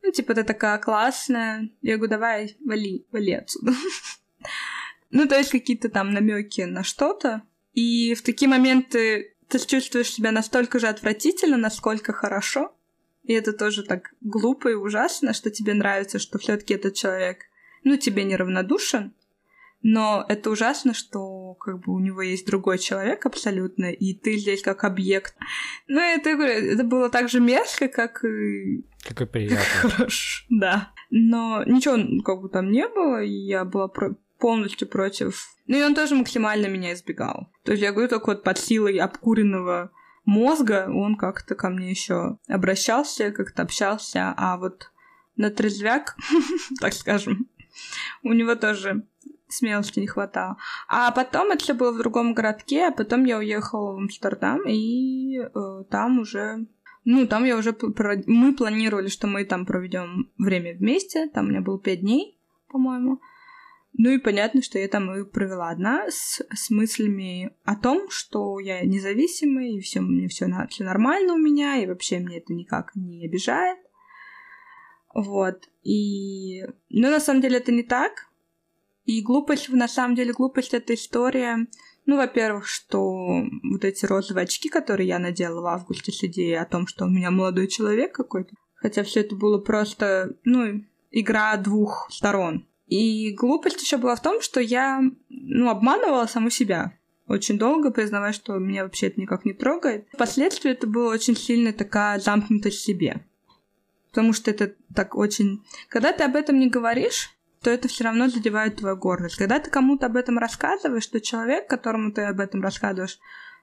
ну, 0.04 0.12
типа, 0.12 0.34
ты 0.34 0.44
такая 0.44 0.76
классная. 0.78 1.70
Я 1.80 1.96
говорю, 1.96 2.10
давай, 2.10 2.56
вали, 2.62 3.06
вали 3.10 3.32
отсюда. 3.32 3.72
Ну, 5.10 5.28
то 5.28 5.38
есть 5.38 5.50
какие-то 5.50 5.88
там 5.88 6.12
намеки 6.12 6.62
на 6.62 6.82
что-то. 6.82 7.42
И 7.72 8.14
в 8.14 8.22
такие 8.22 8.48
моменты 8.48 9.34
ты 9.48 9.58
чувствуешь 9.60 10.10
себя 10.10 10.32
настолько 10.32 10.80
же 10.80 10.88
отвратительно, 10.88 11.56
насколько 11.56 12.12
хорошо. 12.12 12.76
И 13.22 13.32
это 13.32 13.52
тоже 13.52 13.84
так 13.84 14.12
глупо 14.20 14.68
и 14.72 14.74
ужасно, 14.74 15.32
что 15.32 15.50
тебе 15.50 15.72
нравится, 15.72 16.18
что 16.18 16.38
все-таки 16.38 16.74
этот 16.74 16.94
человек, 16.94 17.44
ну, 17.84 17.96
тебе 17.96 18.24
неравнодушен, 18.24 19.14
но 19.86 20.24
это 20.30 20.48
ужасно, 20.48 20.94
что 20.94 21.54
как 21.60 21.80
бы 21.80 21.92
у 21.92 21.98
него 21.98 22.22
есть 22.22 22.46
другой 22.46 22.78
человек 22.78 23.26
абсолютно, 23.26 23.92
и 23.92 24.14
ты 24.14 24.38
здесь 24.38 24.62
как 24.62 24.82
объект. 24.82 25.36
Ну, 25.88 26.00
это, 26.00 26.30
это 26.30 26.84
было 26.84 27.10
так 27.10 27.28
же 27.28 27.38
мерзко, 27.38 27.88
как 27.88 28.24
и... 28.24 28.82
Как 29.06 29.20
и 29.20 29.26
приятно. 29.26 29.58
Хорошо, 29.90 30.46
да. 30.48 30.90
Но 31.10 31.62
ничего 31.64 32.22
как 32.22 32.40
бы 32.40 32.48
там 32.48 32.70
не 32.72 32.88
было, 32.88 33.22
и 33.22 33.30
я 33.30 33.66
была 33.66 33.88
про 33.88 34.16
полностью 34.38 34.88
против... 34.88 35.46
Ну, 35.66 35.76
и 35.76 35.82
он 35.82 35.94
тоже 35.94 36.14
максимально 36.14 36.66
меня 36.66 36.94
избегал. 36.94 37.50
То 37.62 37.72
есть 37.72 37.82
я 37.82 37.92
говорю, 37.92 38.08
только 38.08 38.28
вот 38.28 38.42
под 38.42 38.56
силой 38.56 38.96
обкуренного 38.96 39.90
мозга 40.24 40.86
он 40.88 41.14
как-то 41.16 41.54
ко 41.54 41.68
мне 41.68 41.90
еще 41.90 42.38
обращался, 42.48 43.32
как-то 43.32 43.60
общался, 43.60 44.32
а 44.34 44.56
вот 44.56 44.90
на 45.36 45.50
трезвяк, 45.50 46.16
так 46.80 46.94
скажем, 46.94 47.50
у 48.22 48.32
него 48.32 48.54
тоже 48.54 49.06
смелости 49.54 50.00
не 50.00 50.06
хватало. 50.06 50.56
А 50.88 51.10
потом 51.12 51.50
это 51.50 51.62
все 51.62 51.74
было 51.74 51.92
в 51.92 51.98
другом 51.98 52.34
городке, 52.34 52.86
а 52.86 52.92
потом 52.92 53.24
я 53.24 53.38
уехала 53.38 53.92
в 53.92 53.96
Амстердам, 53.96 54.62
и 54.66 55.38
э, 55.38 55.84
там 55.90 56.18
уже 56.18 56.66
ну, 57.04 57.26
там 57.26 57.44
я 57.44 57.56
уже... 57.56 57.76
Мы 58.26 58.54
планировали, 58.54 59.08
что 59.08 59.26
мы 59.26 59.44
там 59.44 59.66
проведем 59.66 60.30
время 60.38 60.74
вместе. 60.74 61.28
Там 61.28 61.46
у 61.46 61.48
меня 61.50 61.60
было 61.60 61.78
пять 61.78 62.00
дней, 62.00 62.40
по-моему. 62.68 63.20
Ну 63.96 64.10
и 64.10 64.18
понятно, 64.18 64.62
что 64.62 64.78
я 64.78 64.88
там 64.88 65.14
и 65.14 65.24
провела 65.24 65.70
одна 65.70 66.06
с, 66.08 66.42
с 66.52 66.70
мыслями 66.70 67.52
о 67.64 67.76
том, 67.76 68.10
что 68.10 68.58
я 68.58 68.84
независимая, 68.84 69.68
и 69.68 69.80
все 69.80 70.00
мне 70.00 70.26
все, 70.26 70.48
все 70.68 70.84
нормально 70.84 71.34
у 71.34 71.38
меня, 71.38 71.76
и 71.76 71.86
вообще 71.86 72.18
мне 72.18 72.38
это 72.38 72.52
никак 72.52 72.90
не 72.96 73.24
обижает. 73.26 73.78
Вот. 75.14 75.68
И... 75.84 76.64
Но 76.90 77.10
на 77.10 77.20
самом 77.20 77.40
деле 77.40 77.58
это 77.58 77.70
не 77.70 77.84
так. 77.84 78.28
И 79.04 79.22
глупость, 79.22 79.68
на 79.68 79.88
самом 79.88 80.14
деле, 80.14 80.32
глупость— 80.32 80.72
это 80.74 80.94
история, 80.94 81.66
ну, 82.06 82.16
во-первых, 82.16 82.66
что 82.66 83.44
вот 83.62 83.84
эти 83.84 84.04
розовые 84.04 84.44
очки, 84.44 84.68
которые 84.68 85.08
я 85.08 85.18
надела 85.18 85.60
в 85.60 85.66
августе 85.66 86.12
с 86.12 86.22
идеей 86.24 86.54
о 86.54 86.66
том, 86.66 86.86
что 86.86 87.04
у 87.04 87.08
меня 87.08 87.30
молодой 87.30 87.68
человек 87.68 88.14
какой-то, 88.14 88.54
хотя 88.74 89.02
все 89.02 89.20
это 89.20 89.34
было 89.36 89.58
просто, 89.58 90.36
ну, 90.44 90.84
игра 91.10 91.56
двух 91.56 92.08
сторон. 92.10 92.66
И 92.86 93.32
глупость 93.32 93.80
еще 93.80 93.96
была 93.96 94.16
в 94.16 94.22
том, 94.22 94.42
что 94.42 94.60
я, 94.60 95.00
ну, 95.28 95.70
обманывала 95.70 96.26
саму 96.26 96.50
себя 96.50 96.98
очень 97.26 97.58
долго, 97.58 97.90
признавая, 97.90 98.32
что 98.32 98.58
меня 98.58 98.84
вообще 98.84 99.06
это 99.06 99.20
никак 99.20 99.44
не 99.44 99.54
трогает. 99.54 100.06
Впоследствии 100.12 100.70
это 100.70 100.86
была 100.86 101.08
очень 101.12 101.36
сильная 101.36 101.72
такая 101.72 102.20
замкнутость 102.20 102.78
в 102.78 102.84
себе. 102.84 103.24
Потому 104.10 104.32
что 104.32 104.50
это 104.50 104.74
так 104.94 105.16
очень... 105.16 105.64
Когда 105.88 106.12
ты 106.12 106.22
об 106.24 106.36
этом 106.36 106.58
не 106.58 106.68
говоришь, 106.68 107.33
то 107.64 107.70
это 107.70 107.88
все 107.88 108.04
равно 108.04 108.28
задевает 108.28 108.76
твою 108.76 108.96
гордость. 108.96 109.36
Когда 109.36 109.58
ты 109.58 109.70
кому-то 109.70 110.06
об 110.06 110.16
этом 110.16 110.38
рассказываешь, 110.38 111.06
то 111.06 111.20
человек, 111.20 111.66
которому 111.66 112.12
ты 112.12 112.22
об 112.22 112.38
этом 112.38 112.62
рассказываешь, 112.62 113.18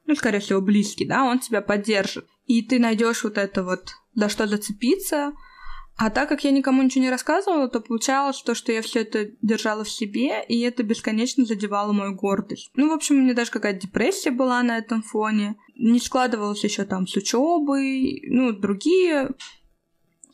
ну, 0.07 0.15
скорее 0.15 0.39
всего, 0.39 0.59
близкий, 0.59 1.05
да, 1.05 1.23
он 1.23 1.37
тебя 1.37 1.61
поддержит. 1.61 2.27
И 2.47 2.63
ты 2.63 2.79
найдешь 2.79 3.23
вот 3.23 3.37
это 3.37 3.63
вот, 3.63 3.91
за 4.15 4.27
что 4.27 4.47
зацепиться. 4.47 5.33
А 5.97 6.09
так 6.09 6.29
как 6.29 6.43
я 6.43 6.49
никому 6.49 6.81
ничего 6.81 7.03
не 7.03 7.11
рассказывала, 7.11 7.69
то 7.69 7.79
получалось 7.79 8.41
то, 8.41 8.55
что 8.55 8.71
я 8.71 8.81
все 8.81 9.01
это 9.01 9.29
держала 9.43 9.83
в 9.83 9.91
себе, 9.91 10.43
и 10.47 10.59
это 10.61 10.81
бесконечно 10.81 11.45
задевало 11.45 11.91
мою 11.91 12.15
гордость. 12.15 12.71
Ну, 12.73 12.89
в 12.89 12.93
общем, 12.93 13.17
у 13.17 13.19
меня 13.19 13.35
даже 13.35 13.51
какая-то 13.51 13.81
депрессия 13.81 14.31
была 14.31 14.63
на 14.63 14.79
этом 14.79 15.03
фоне. 15.03 15.57
Не 15.75 15.99
складывалось 15.99 16.63
еще 16.63 16.85
там 16.85 17.05
с 17.05 17.15
учебой, 17.15 18.23
ну, 18.27 18.51
другие 18.51 19.29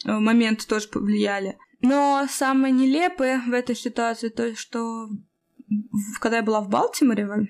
э, 0.05 0.11
моменты 0.11 0.65
тоже 0.65 0.87
повлияли. 0.87 1.57
Но 1.81 2.25
самое 2.29 2.73
нелепое 2.73 3.41
в 3.45 3.53
этой 3.53 3.75
ситуации 3.75 4.29
то, 4.29 4.55
что 4.55 5.09
когда 6.19 6.37
я 6.37 6.43
была 6.43 6.61
в 6.61 6.69
Балтиморе, 6.69 7.49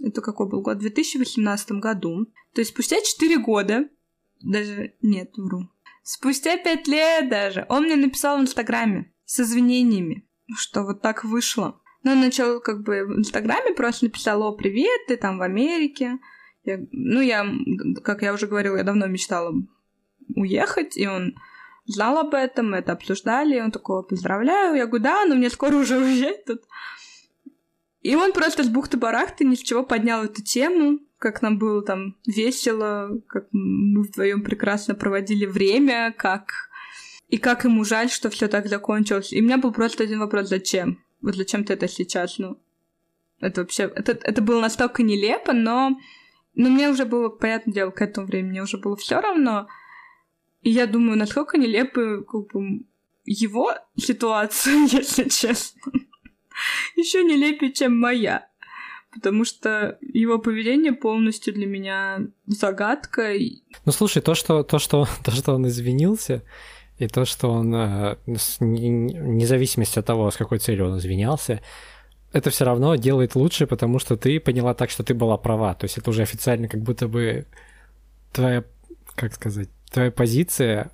это 0.00 0.20
какой 0.20 0.48
был 0.48 0.62
год? 0.62 0.78
В 0.78 0.80
2018 0.80 1.72
году. 1.72 2.26
То 2.54 2.60
есть 2.60 2.70
спустя 2.70 3.00
4 3.00 3.38
года, 3.38 3.88
даже 4.40 4.94
нет, 5.02 5.32
вру, 5.36 5.68
спустя 6.02 6.56
5 6.56 6.88
лет 6.88 7.28
даже, 7.28 7.66
он 7.68 7.84
мне 7.84 7.96
написал 7.96 8.38
в 8.38 8.42
Инстаграме 8.42 9.12
с 9.24 9.40
извинениями, 9.40 10.26
что 10.56 10.84
вот 10.84 11.02
так 11.02 11.24
вышло. 11.24 11.80
Но 12.02 12.12
он 12.12 12.20
начал 12.20 12.60
как 12.60 12.82
бы 12.82 13.04
в 13.04 13.18
Инстаграме 13.18 13.74
просто 13.74 14.06
написал, 14.06 14.42
о, 14.42 14.52
привет, 14.52 15.06
ты 15.08 15.16
там 15.16 15.38
в 15.38 15.42
Америке. 15.42 16.18
Я, 16.64 16.78
ну, 16.92 17.20
я, 17.20 17.46
как 18.02 18.22
я 18.22 18.32
уже 18.32 18.46
говорила, 18.46 18.76
я 18.76 18.84
давно 18.84 19.06
мечтала 19.06 19.52
уехать, 20.34 20.96
и 20.96 21.06
он 21.06 21.34
знал 21.88 22.18
об 22.18 22.34
этом, 22.34 22.70
мы 22.70 22.78
это 22.78 22.92
обсуждали, 22.92 23.56
и 23.56 23.60
он 23.60 23.72
такой, 23.72 24.04
поздравляю, 24.04 24.76
я 24.76 24.86
говорю, 24.86 25.02
да, 25.02 25.24
но 25.24 25.34
мне 25.34 25.50
скоро 25.50 25.74
уже 25.74 25.98
уезжать 25.98 26.44
тут. 26.44 26.62
И 28.02 28.14
он 28.14 28.32
просто 28.32 28.62
с 28.62 28.68
бухты-барахты 28.68 29.44
ни 29.44 29.54
с 29.54 29.58
чего 29.58 29.82
поднял 29.82 30.22
эту 30.22 30.42
тему, 30.42 31.00
как 31.18 31.42
нам 31.42 31.58
было 31.58 31.82
там 31.82 32.16
весело, 32.26 33.20
как 33.26 33.48
мы 33.50 34.02
вдвоем 34.02 34.42
прекрасно 34.42 34.94
проводили 34.94 35.46
время, 35.46 36.14
как 36.16 36.52
и 37.28 37.38
как 37.38 37.64
ему 37.64 37.84
жаль, 37.84 38.08
что 38.08 38.30
все 38.30 38.48
так 38.48 38.68
закончилось. 38.68 39.32
И 39.32 39.40
у 39.40 39.44
меня 39.44 39.58
был 39.58 39.72
просто 39.72 40.04
один 40.04 40.20
вопрос, 40.20 40.48
зачем? 40.48 41.02
Вот 41.20 41.34
зачем 41.34 41.64
ты 41.64 41.74
это 41.74 41.88
сейчас? 41.88 42.38
Ну, 42.38 42.58
это 43.40 43.62
вообще... 43.62 43.84
Это, 43.94 44.12
это 44.12 44.42
было 44.42 44.60
настолько 44.60 45.02
нелепо, 45.02 45.52
но... 45.52 45.98
Но 46.54 46.70
мне 46.70 46.88
уже 46.88 47.04
было, 47.04 47.28
понятное 47.28 47.74
дело, 47.74 47.90
к 47.90 48.02
этому 48.02 48.26
времени 48.26 48.50
мне 48.50 48.62
уже 48.62 48.78
было 48.78 48.96
все 48.96 49.20
равно. 49.20 49.68
И 50.62 50.70
я 50.70 50.86
думаю, 50.86 51.16
насколько 51.16 51.56
нелепы 51.56 52.24
как 52.28 52.52
бы, 52.52 52.80
его 53.24 53.74
ситуация, 53.96 54.74
если 54.90 55.28
честно. 55.28 55.92
Еще 56.96 57.22
нелепее, 57.22 57.72
чем 57.72 57.98
моя. 57.98 58.48
потому 59.14 59.44
что 59.44 59.98
его 60.00 60.38
поведение 60.38 60.92
полностью 60.92 61.54
для 61.54 61.66
меня 61.66 62.20
загадка. 62.46 63.32
Ну 63.84 63.92
слушай, 63.92 64.20
то, 64.20 64.34
что, 64.34 64.62
то, 64.62 64.78
что, 64.78 65.06
то, 65.24 65.30
что 65.30 65.54
он 65.54 65.66
извинился, 65.68 66.42
и 66.98 67.06
то, 67.06 67.24
что 67.24 67.50
он, 67.50 67.74
э, 67.74 68.16
вне 68.26 69.46
зависимости 69.46 70.00
от 70.00 70.06
того, 70.06 70.30
с 70.30 70.36
какой 70.36 70.58
целью 70.58 70.90
он 70.90 70.98
извинялся, 70.98 71.60
это 72.32 72.50
все 72.50 72.64
равно 72.64 72.96
делает 72.96 73.36
лучше, 73.36 73.66
потому 73.66 73.98
что 73.98 74.16
ты 74.16 74.40
поняла 74.40 74.74
так, 74.74 74.90
что 74.90 75.02
ты 75.02 75.14
была 75.14 75.36
права. 75.38 75.74
То 75.74 75.84
есть 75.84 75.96
это 75.96 76.10
уже 76.10 76.22
официально 76.22 76.68
как 76.68 76.82
будто 76.82 77.08
бы 77.08 77.46
твоя, 78.32 78.64
как 79.14 79.32
сказать, 79.34 79.68
твоя 79.90 80.10
позиция 80.10 80.90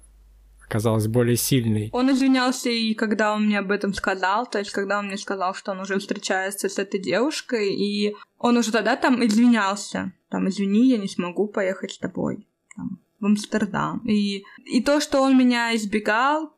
оказалась 0.65 1.07
более 1.07 1.37
сильной. 1.37 1.91
Он 1.93 2.11
извинялся 2.11 2.71
и 2.71 2.95
когда 2.95 3.35
он 3.35 3.47
мне 3.47 3.59
об 3.59 3.71
этом 3.71 3.95
сказал, 3.95 4.47
то 4.47 4.59
есть 4.59 4.71
когда 4.71 4.99
он 4.99 5.07
мне 5.07 5.17
сказал, 5.17 5.55
что 5.55 5.73
он 5.73 5.81
уже 5.81 5.99
встречается 5.99 6.69
с 6.69 6.79
этой 6.79 6.99
девушкой, 7.01 7.75
и 7.75 8.17
он 8.39 8.57
уже 8.57 8.73
тогда 8.73 8.97
там 8.97 9.25
извинялся. 9.25 10.13
Там, 10.31 10.49
извини, 10.49 10.89
я 10.89 10.99
не 10.99 11.09
смогу 11.09 11.47
поехать 11.47 11.93
с 11.93 11.99
тобой 11.99 12.49
там, 12.75 12.99
в 13.21 13.27
Амстердам. 13.27 13.99
И, 14.07 14.43
и 14.65 14.83
то, 14.83 15.01
что 15.01 15.21
он 15.21 15.39
меня 15.39 15.77
избегал, 15.77 16.53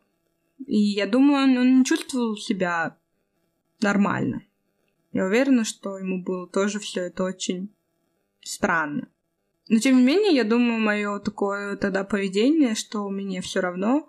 и 0.67 0.79
я 0.79 1.07
думаю, 1.07 1.45
он, 1.45 1.59
он 1.59 1.85
чувствовал 1.85 2.37
себя 2.37 2.97
нормально. 3.81 4.43
Я 5.13 5.27
уверена, 5.27 5.65
что 5.65 5.99
ему 5.99 6.23
было 6.23 6.47
тоже 6.47 6.79
все 6.79 7.03
это 7.03 7.25
очень 7.25 7.75
странно. 8.43 9.09
Но 9.69 9.79
тем 9.79 9.97
не 9.99 10.03
менее, 10.05 10.35
я 10.35 10.45
думаю, 10.45 10.79
мое 10.79 11.19
такое 11.19 11.77
тогда 11.77 12.05
поведение, 12.05 12.75
что 12.75 13.09
мне 13.09 13.41
все 13.41 13.61
равно, 13.61 14.09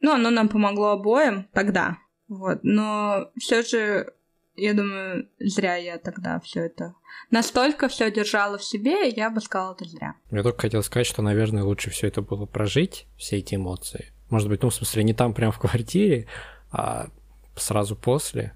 ну, 0.00 0.12
оно 0.12 0.30
нам 0.30 0.48
помогло 0.48 0.90
обоим 0.90 1.48
тогда, 1.52 1.98
вот. 2.28 2.60
Но 2.62 3.30
все 3.38 3.62
же, 3.62 4.12
я 4.56 4.74
думаю, 4.74 5.28
зря 5.38 5.76
я 5.76 5.98
тогда 5.98 6.40
все 6.40 6.62
это 6.62 6.94
настолько 7.30 7.88
все 7.88 8.10
держала 8.12 8.58
в 8.58 8.64
себе, 8.64 9.08
я 9.08 9.30
бы 9.30 9.40
сказала, 9.40 9.74
это 9.74 9.84
зря. 9.84 10.14
Я 10.30 10.42
только 10.42 10.62
хотел 10.62 10.82
сказать, 10.82 11.06
что, 11.06 11.22
наверное, 11.22 11.64
лучше 11.64 11.90
все 11.90 12.08
это 12.08 12.22
было 12.22 12.46
прожить, 12.46 13.06
все 13.16 13.38
эти 13.38 13.56
эмоции. 13.56 14.12
Может 14.30 14.48
быть, 14.48 14.62
ну, 14.62 14.70
в 14.70 14.74
смысле, 14.74 15.04
не 15.04 15.14
там 15.14 15.34
прям 15.34 15.50
в 15.50 15.58
квартире, 15.58 16.28
а 16.70 17.08
сразу 17.56 17.96
после. 17.96 18.54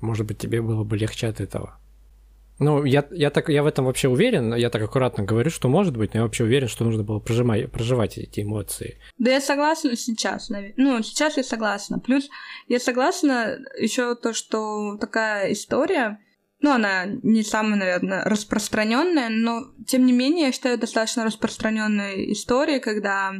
Может 0.00 0.26
быть, 0.26 0.38
тебе 0.38 0.62
было 0.62 0.84
бы 0.84 0.96
легче 0.96 1.26
от 1.26 1.40
этого. 1.40 1.78
Ну, 2.58 2.84
я, 2.84 3.06
я, 3.10 3.30
так, 3.30 3.48
я 3.50 3.62
в 3.62 3.66
этом 3.66 3.84
вообще 3.84 4.08
уверен, 4.08 4.54
я 4.54 4.70
так 4.70 4.82
аккуратно 4.82 5.24
говорю, 5.24 5.50
что 5.50 5.68
может 5.68 5.96
быть, 5.96 6.14
но 6.14 6.20
я 6.20 6.24
вообще 6.24 6.44
уверен, 6.44 6.68
что 6.68 6.84
нужно 6.84 7.02
было 7.02 7.18
прожимать, 7.18 7.70
проживать 7.70 8.16
эти 8.16 8.40
эмоции. 8.40 8.98
Да 9.18 9.30
я 9.30 9.40
согласна 9.40 9.94
сейчас, 9.96 10.50
ну, 10.76 11.02
сейчас 11.02 11.36
я 11.36 11.42
согласна. 11.42 11.98
Плюс 11.98 12.28
я 12.68 12.80
согласна 12.80 13.58
еще 13.78 14.14
то, 14.14 14.32
что 14.32 14.96
такая 14.96 15.52
история, 15.52 16.18
ну, 16.60 16.72
она 16.72 17.04
не 17.04 17.42
самая, 17.42 17.76
наверное, 17.76 18.24
распространенная, 18.24 19.28
но 19.28 19.64
тем 19.86 20.06
не 20.06 20.12
менее, 20.12 20.46
я 20.46 20.52
считаю, 20.52 20.78
достаточно 20.78 21.24
распространенная 21.24 22.32
история, 22.32 22.80
когда 22.80 23.34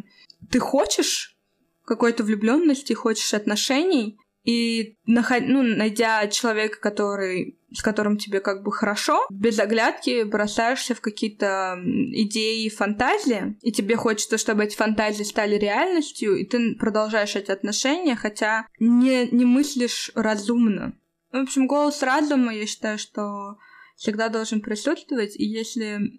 ты 0.51 0.59
хочешь 0.59 1.39
какой-то 1.87 2.23
влюбленности, 2.23 2.93
хочешь 2.93 3.33
отношений, 3.33 4.19
и 4.45 4.97
ну, 5.07 5.23
найдя 5.63 6.27
человека, 6.29 6.79
который 6.81 7.59
с 7.77 7.83
которым 7.83 8.17
тебе 8.17 8.41
как 8.41 8.63
бы 8.63 8.73
хорошо, 8.73 9.27
без 9.31 9.59
оглядки 9.59 10.23
бросаешься 10.23 10.95
в 10.95 11.03
какие-то 11.03 11.79
идеи, 11.85 12.71
фантазии, 12.71 13.59
и 13.61 13.71
тебе 13.71 13.97
хочется, 13.97 14.39
чтобы 14.39 14.65
эти 14.65 14.75
фантазии 14.75 15.25
стали 15.25 15.57
реальностью, 15.57 16.37
и 16.37 16.47
ты 16.47 16.75
продолжаешь 16.77 17.37
эти 17.37 17.51
отношения, 17.51 18.17
хотя 18.17 18.67
не, 18.81 19.29
не 19.29 19.45
мыслишь 19.45 20.11
разумно. 20.15 20.95
В 21.33 21.37
общем, 21.37 21.67
голос 21.67 22.03
разума, 22.03 22.55
я 22.55 22.67
считаю, 22.67 22.97
что 22.97 23.59
всегда 23.97 24.31
должен 24.31 24.63
присутствовать, 24.63 25.37
и 25.37 25.45
если 25.45 26.19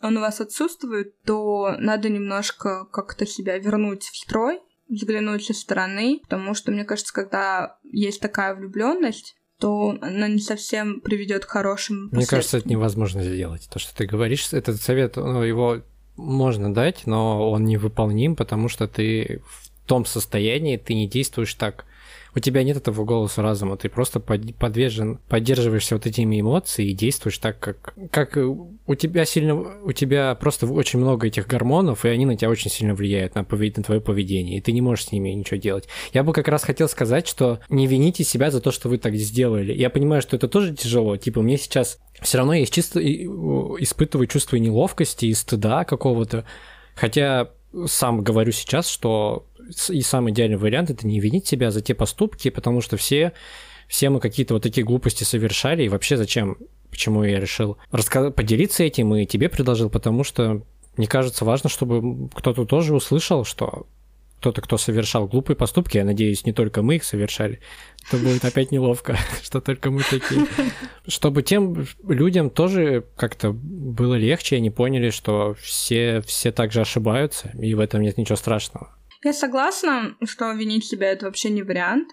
он 0.00 0.16
у 0.16 0.20
вас 0.20 0.40
отсутствует, 0.40 1.20
то 1.22 1.76
надо 1.78 2.08
немножко 2.08 2.86
как-то 2.86 3.26
себя 3.26 3.58
вернуть 3.58 4.04
в 4.04 4.16
строй, 4.16 4.60
взглянуть 4.88 5.44
со 5.44 5.52
стороны, 5.52 6.20
потому 6.22 6.54
что, 6.54 6.72
мне 6.72 6.84
кажется, 6.84 7.12
когда 7.12 7.78
есть 7.82 8.22
такая 8.22 8.54
влюбленность, 8.54 9.36
то 9.60 9.96
она 10.00 10.28
не 10.28 10.40
совсем 10.40 11.00
приведет 11.00 11.44
к 11.44 11.50
хорошим 11.50 12.08
Мне 12.12 12.26
кажется, 12.26 12.58
это 12.58 12.68
невозможно 12.68 13.22
сделать. 13.22 13.68
То, 13.72 13.78
что 13.78 13.94
ты 13.94 14.06
говоришь, 14.06 14.52
этот 14.52 14.80
совет, 14.80 15.16
ну, 15.16 15.42
его 15.42 15.82
можно 16.16 16.72
дать, 16.72 17.06
но 17.06 17.50
он 17.50 17.64
невыполним, 17.64 18.36
потому 18.36 18.68
что 18.68 18.88
ты 18.88 19.42
в 19.46 19.86
том 19.86 20.04
состоянии, 20.04 20.76
ты 20.76 20.94
не 20.94 21.08
действуешь 21.08 21.54
так 21.54 21.84
у 22.34 22.40
тебя 22.40 22.62
нет 22.62 22.76
этого 22.76 23.04
голоса 23.04 23.42
разума, 23.42 23.76
ты 23.76 23.88
просто 23.88 24.20
подвержен, 24.20 25.18
поддерживаешься 25.28 25.94
вот 25.94 26.06
этими 26.06 26.40
эмоциями 26.40 26.90
и 26.90 26.94
действуешь 26.94 27.38
так, 27.38 27.58
как, 27.58 27.94
как 28.10 28.36
у 28.36 28.94
тебя 28.94 29.24
сильно, 29.24 29.54
у 29.54 29.92
тебя 29.92 30.34
просто 30.34 30.66
очень 30.66 30.98
много 30.98 31.28
этих 31.28 31.46
гормонов, 31.46 32.04
и 32.04 32.08
они 32.08 32.26
на 32.26 32.36
тебя 32.36 32.50
очень 32.50 32.70
сильно 32.70 32.94
влияют, 32.94 33.34
на, 33.34 33.44
повед, 33.44 33.76
на 33.76 33.82
твое 33.82 34.00
поведение, 34.00 34.58
и 34.58 34.60
ты 34.60 34.72
не 34.72 34.80
можешь 34.80 35.06
с 35.06 35.12
ними 35.12 35.30
ничего 35.30 35.58
делать. 35.58 35.88
Я 36.12 36.24
бы 36.24 36.32
как 36.32 36.48
раз 36.48 36.64
хотел 36.64 36.88
сказать, 36.88 37.28
что 37.28 37.60
не 37.68 37.86
вините 37.86 38.24
себя 38.24 38.50
за 38.50 38.60
то, 38.60 38.72
что 38.72 38.88
вы 38.88 38.98
так 38.98 39.14
сделали. 39.14 39.72
Я 39.72 39.90
понимаю, 39.90 40.22
что 40.22 40.36
это 40.36 40.48
тоже 40.48 40.74
тяжело, 40.74 41.16
типа 41.16 41.40
мне 41.42 41.56
сейчас 41.56 41.98
все 42.20 42.38
равно 42.38 42.54
есть 42.54 42.72
чисто 42.72 43.00
испытываю 43.00 44.26
чувство 44.26 44.56
неловкости 44.56 45.26
и 45.26 45.34
стыда 45.34 45.84
какого-то, 45.84 46.44
хотя 46.94 47.50
сам 47.86 48.22
говорю 48.22 48.52
сейчас, 48.52 48.88
что 48.88 49.46
и 49.88 50.00
самый 50.02 50.32
идеальный 50.32 50.56
вариант 50.56 50.90
это 50.90 51.06
не 51.06 51.20
винить 51.20 51.46
себя 51.46 51.70
за 51.70 51.80
те 51.80 51.94
поступки, 51.94 52.50
потому 52.50 52.80
что 52.80 52.96
все, 52.96 53.32
все 53.88 54.10
мы 54.10 54.20
какие-то 54.20 54.54
вот 54.54 54.62
такие 54.62 54.84
глупости 54.84 55.24
совершали, 55.24 55.84
и 55.84 55.88
вообще 55.88 56.16
зачем, 56.16 56.58
почему 56.90 57.24
я 57.24 57.40
решил 57.40 57.78
рассказать, 57.90 58.34
поделиться 58.34 58.82
этим 58.84 59.14
и 59.14 59.26
тебе 59.26 59.48
предложил, 59.48 59.90
потому 59.90 60.24
что 60.24 60.62
мне 60.96 61.06
кажется 61.06 61.44
важно, 61.44 61.68
чтобы 61.68 62.28
кто-то 62.34 62.64
тоже 62.64 62.94
услышал, 62.94 63.44
что 63.44 63.86
кто-то, 64.44 64.60
кто 64.60 64.76
совершал 64.76 65.26
глупые 65.26 65.56
поступки, 65.56 65.96
я 65.96 66.04
надеюсь, 66.04 66.44
не 66.44 66.52
только 66.52 66.82
мы 66.82 66.96
их 66.96 67.04
совершали, 67.04 67.60
то 68.10 68.18
будет 68.18 68.44
опять 68.44 68.72
неловко, 68.72 69.16
что 69.42 69.62
только 69.62 69.90
мы 69.90 70.02
такие. 70.02 70.46
Чтобы 71.08 71.42
тем 71.42 71.86
людям 72.06 72.50
тоже 72.50 73.06
как-то 73.16 73.52
было 73.52 74.16
легче, 74.16 74.56
они 74.56 74.68
поняли, 74.68 75.08
что 75.08 75.54
все, 75.54 76.20
все 76.26 76.52
также 76.52 76.82
ошибаются, 76.82 77.52
и 77.58 77.74
в 77.74 77.80
этом 77.80 78.02
нет 78.02 78.18
ничего 78.18 78.36
страшного. 78.36 78.94
Я 79.24 79.32
согласна, 79.32 80.16
что 80.24 80.52
винить 80.52 80.84
себя 80.84 81.10
это 81.10 81.26
вообще 81.26 81.48
не 81.48 81.62
вариант, 81.62 82.10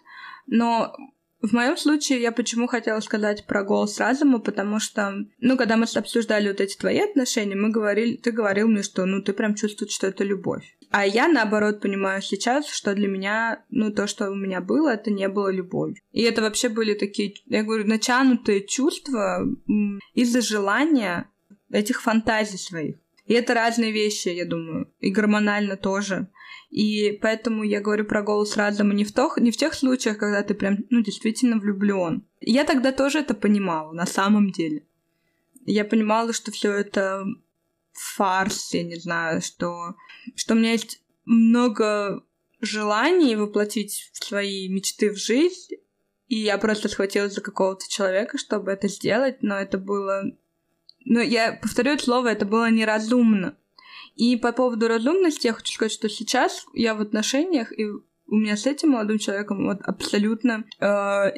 но 0.47 0.95
в 1.41 1.53
моем 1.53 1.75
случае 1.75 2.21
я 2.21 2.31
почему 2.31 2.67
хотела 2.67 2.99
сказать 3.01 3.45
про 3.47 3.63
голос 3.63 3.99
разума, 3.99 4.39
потому 4.39 4.79
что, 4.79 5.13
ну, 5.39 5.57
когда 5.57 5.75
мы 5.75 5.85
обсуждали 5.93 6.47
вот 6.47 6.61
эти 6.61 6.77
твои 6.77 6.99
отношения, 6.99 7.55
мы 7.55 7.69
говорили, 7.69 8.15
ты 8.15 8.31
говорил 8.31 8.67
мне, 8.67 8.83
что, 8.83 9.05
ну, 9.05 9.21
ты 9.21 9.33
прям 9.33 9.55
чувствуешь, 9.55 9.91
что 9.91 10.07
это 10.07 10.23
любовь. 10.23 10.77
А 10.91 11.05
я, 11.05 11.27
наоборот, 11.27 11.81
понимаю 11.81 12.21
сейчас, 12.21 12.67
что 12.69 12.93
для 12.93 13.07
меня, 13.07 13.65
ну, 13.69 13.91
то, 13.91 14.07
что 14.07 14.29
у 14.29 14.35
меня 14.35 14.61
было, 14.61 14.93
это 14.93 15.09
не 15.09 15.27
было 15.27 15.51
любовью. 15.51 15.97
И 16.11 16.21
это 16.21 16.41
вообще 16.41 16.69
были 16.69 16.93
такие, 16.93 17.33
я 17.47 17.63
говорю, 17.63 17.87
натянутые 17.87 18.65
чувства 18.65 19.45
из-за 20.13 20.41
желания 20.41 21.29
этих 21.71 22.01
фантазий 22.01 22.57
своих. 22.57 23.00
И 23.31 23.33
это 23.33 23.53
разные 23.53 23.93
вещи, 23.93 24.27
я 24.27 24.43
думаю, 24.43 24.93
и 24.99 25.09
гормонально 25.09 25.77
тоже. 25.77 26.27
И 26.69 27.17
поэтому 27.21 27.63
я 27.63 27.79
говорю 27.79 28.03
про 28.03 28.23
голос 28.23 28.57
разума 28.57 28.93
не 28.93 29.05
в, 29.05 29.13
тох, 29.13 29.37
не 29.37 29.51
в 29.51 29.55
тех 29.55 29.73
случаях, 29.73 30.17
когда 30.17 30.43
ты 30.43 30.53
прям, 30.53 30.79
ну, 30.89 31.01
действительно 31.01 31.57
влюблен. 31.57 32.27
Я 32.41 32.65
тогда 32.65 32.91
тоже 32.91 33.19
это 33.19 33.33
понимала, 33.33 33.93
на 33.93 34.05
самом 34.05 34.51
деле. 34.51 34.85
Я 35.65 35.85
понимала, 35.85 36.33
что 36.33 36.51
все 36.51 36.73
это 36.73 37.23
фарс, 37.93 38.73
я 38.73 38.83
не 38.83 38.97
знаю, 38.97 39.41
что, 39.41 39.95
что 40.35 40.53
у 40.53 40.57
меня 40.57 40.73
есть 40.73 41.01
много 41.23 42.25
желаний 42.59 43.37
воплотить 43.37 44.09
свои 44.11 44.67
мечты 44.67 45.09
в 45.09 45.15
жизнь, 45.15 45.75
и 46.27 46.35
я 46.35 46.57
просто 46.57 46.89
схватилась 46.89 47.35
за 47.35 47.39
какого-то 47.39 47.87
человека, 47.87 48.37
чтобы 48.37 48.71
это 48.71 48.89
сделать, 48.89 49.41
но 49.41 49.55
это 49.55 49.77
было... 49.77 50.23
Ну, 51.05 51.19
я 51.19 51.53
повторю 51.53 51.93
это 51.93 52.03
слово, 52.03 52.27
это 52.29 52.45
было 52.45 52.69
неразумно. 52.69 53.55
И 54.15 54.35
по 54.35 54.51
поводу 54.51 54.87
разумности 54.87 55.47
я 55.47 55.53
хочу 55.53 55.73
сказать, 55.73 55.91
что 55.91 56.09
сейчас 56.09 56.65
я 56.73 56.95
в 56.95 57.01
отношениях, 57.01 57.77
и 57.77 57.85
у 58.31 58.35
меня 58.35 58.55
с 58.55 58.65
этим 58.65 58.91
молодым 58.91 59.17
человеком 59.17 59.65
вот 59.65 59.81
абсолютно 59.81 60.63
э, 60.79 60.85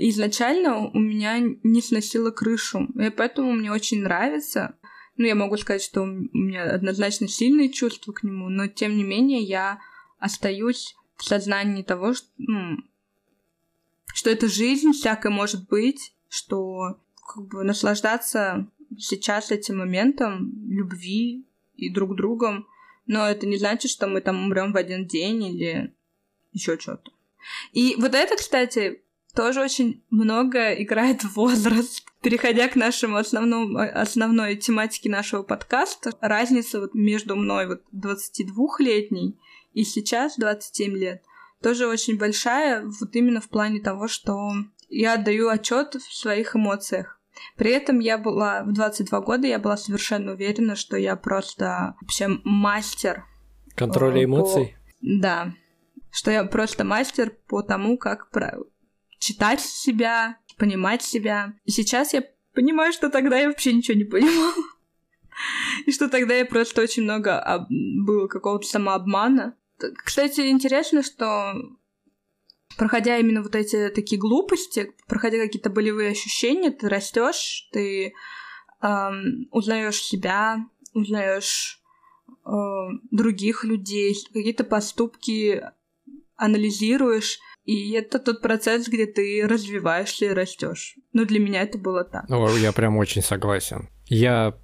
изначально 0.10 0.78
у 0.78 0.99
меня 0.99 1.39
не 1.39 1.82
сносило 1.82 2.30
крышу. 2.30 2.88
И 2.99 3.10
поэтому 3.10 3.54
мне 3.54 3.71
очень 3.71 4.04
нравится. 4.04 4.76
Ну, 5.17 5.26
я 5.26 5.36
могу 5.36 5.58
сказать, 5.58 5.82
что 5.82 6.02
у 6.02 6.06
меня 6.06 6.63
однозначно 6.63 7.28
сильные 7.28 7.69
чувства 7.69 8.12
к 8.13 8.23
нему, 8.23 8.49
но 8.49 8.67
тем 8.67 8.95
не 8.95 9.04
менее 9.04 9.41
я 9.41 9.80
остаюсь 10.19 10.95
в 11.15 11.23
сознании 11.23 11.84
того, 11.84 12.13
что, 12.13 12.28
ну, 12.38 12.78
что 14.13 14.30
это 14.30 14.47
жизнь, 14.47 14.91
всякое 14.91 15.32
может 15.32 15.67
быть, 15.67 16.13
что 16.30 16.99
как 17.28 17.47
бы 17.47 17.63
наслаждаться 17.63 18.67
сейчас 18.98 19.52
этим 19.52 19.78
моментом 19.78 20.52
любви 20.68 21.46
и 21.76 21.90
друг 21.90 22.16
другом, 22.16 22.68
но 23.06 23.28
это 23.28 23.46
не 23.46 23.58
значит, 23.58 23.92
что 23.92 24.08
мы 24.08 24.22
там 24.22 24.44
умрем 24.44 24.74
в 24.74 24.78
один 24.78 25.06
день 25.06 25.44
или 25.44 25.94
еще 26.52 26.78
что-то. 26.80 27.12
И 27.74 27.96
вот 27.98 28.16
это, 28.16 28.36
кстати, 28.36 29.04
тоже 29.36 29.62
очень 29.62 30.04
много 30.10 30.74
играет 30.74 31.24
возраст. 31.24 32.06
Переходя 32.22 32.70
к 32.70 32.76
нашему 32.76 33.18
основному, 33.18 33.80
основной 33.80 34.56
тематике 34.56 35.10
нашего 35.10 35.44
подкаста, 35.44 36.12
разница 36.22 36.80
вот 36.80 36.94
между 36.94 37.36
мной 37.36 37.68
вот 37.68 37.82
22-летней 37.94 39.38
и 39.74 39.84
сейчас 39.84 40.38
27 40.38 40.96
лет 40.96 41.24
тоже 41.64 41.88
очень 41.88 42.18
большая, 42.18 42.86
вот 42.86 43.16
именно 43.16 43.42
в 43.42 43.50
плане 43.50 43.80
того, 43.80 44.08
что 44.08 44.52
я 44.90 45.14
отдаю 45.14 45.48
отчет 45.48 45.96
в 45.96 46.14
своих 46.14 46.56
эмоциях. 46.56 47.20
При 47.56 47.72
этом 47.72 48.00
я 48.00 48.17
была 48.17 48.63
в 48.63 48.74
22 48.74 49.22
года, 49.22 49.48
я 49.48 49.60
была 49.60 49.78
совершенно 49.78 50.34
уверена, 50.34 50.76
что 50.76 50.98
я 50.98 51.15
просто 51.15 51.96
вообще 52.02 52.39
мастер. 52.43 53.26
Контроля 53.76 54.24
эмоций? 54.24 54.76
По... 54.76 54.98
Да. 55.02 55.54
Что 56.12 56.32
я 56.32 56.43
просто 56.43 56.84
мастер 56.84 57.32
по 57.48 57.62
тому, 57.62 57.98
как 57.98 58.30
про... 58.30 58.58
читать 59.19 59.62
себя, 59.62 60.38
понимать 60.58 61.02
себя. 61.02 61.54
И 61.65 61.72
сейчас 61.72 62.13
я 62.13 62.24
понимаю, 62.54 62.93
что 62.93 63.10
тогда 63.10 63.38
я 63.38 63.48
вообще 63.48 63.74
ничего 63.74 63.98
не 63.98 64.04
понимала. 64.04 64.54
И 65.86 65.91
что 65.91 66.10
тогда 66.10 66.36
я 66.36 66.46
просто 66.46 66.82
очень 66.82 67.04
много 67.04 67.39
об... 67.39 67.67
было 67.69 68.28
какого-то 68.28 68.67
самообмана. 68.67 69.56
Кстати, 70.06 70.50
интересно, 70.50 71.02
что 71.04 71.54
проходя 72.78 73.18
именно 73.18 73.42
вот 73.42 73.56
эти 73.56 73.90
такие 73.90 74.20
глупости, 74.20 74.92
проходя 75.08 75.38
какие-то 75.38 75.70
болевые 75.70 76.12
ощущения, 76.12 76.72
ты 76.72 76.90
растешь, 76.90 77.70
ты 77.72 78.14
эм, 78.82 79.48
узнаешь 79.52 80.02
себя, 80.02 80.66
узнаешь 80.94 81.82
э, 82.46 82.50
других 83.12 83.64
людей, 83.64 84.16
какие-то 84.34 84.64
поступки 84.64 85.64
анализируешь. 86.36 87.40
И 87.66 87.94
это 87.94 88.20
тот 88.20 88.42
процесс, 88.42 88.88
где 88.88 89.06
ты 89.06 89.48
развиваешься 89.48 90.26
и 90.26 90.30
растешь. 90.30 90.96
Ну, 91.14 91.26
для 91.26 91.40
меня 91.40 91.62
это 91.62 91.78
было 91.78 92.04
так. 92.04 92.28
Ну, 92.28 92.56
я 92.58 92.74
прям 92.74 92.98
очень 92.98 93.22
согласен. 93.22 93.88
Я 94.08 94.58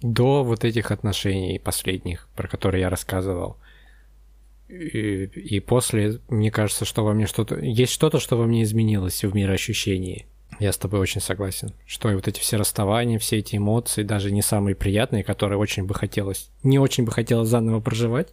до 0.00 0.42
вот 0.44 0.64
этих 0.64 0.90
отношений 0.90 1.58
последних, 1.58 2.28
про 2.34 2.48
которые 2.48 2.82
я 2.82 2.90
рассказывал, 2.90 3.58
и, 4.68 5.24
и 5.24 5.60
после, 5.60 6.20
мне 6.28 6.50
кажется, 6.50 6.84
что 6.84 7.04
во 7.04 7.14
мне 7.14 7.26
что-то... 7.26 7.56
Есть 7.56 7.92
что-то, 7.92 8.20
что 8.20 8.36
во 8.36 8.46
мне 8.46 8.62
изменилось 8.62 9.24
в 9.24 9.34
мироощущении. 9.34 10.26
Я 10.60 10.72
с 10.72 10.78
тобой 10.78 11.00
очень 11.00 11.22
согласен. 11.22 11.74
Что 11.86 12.10
и 12.10 12.14
вот 12.14 12.28
эти 12.28 12.40
все 12.40 12.56
расставания, 12.58 13.18
все 13.18 13.38
эти 13.38 13.56
эмоции, 13.56 14.02
даже 14.02 14.30
не 14.30 14.42
самые 14.42 14.74
приятные, 14.74 15.24
которые 15.24 15.58
очень 15.58 15.84
бы 15.84 15.94
хотелось, 15.94 16.50
не 16.62 16.78
очень 16.78 17.04
бы 17.04 17.12
хотелось 17.12 17.48
заново 17.48 17.80
проживать, 17.80 18.28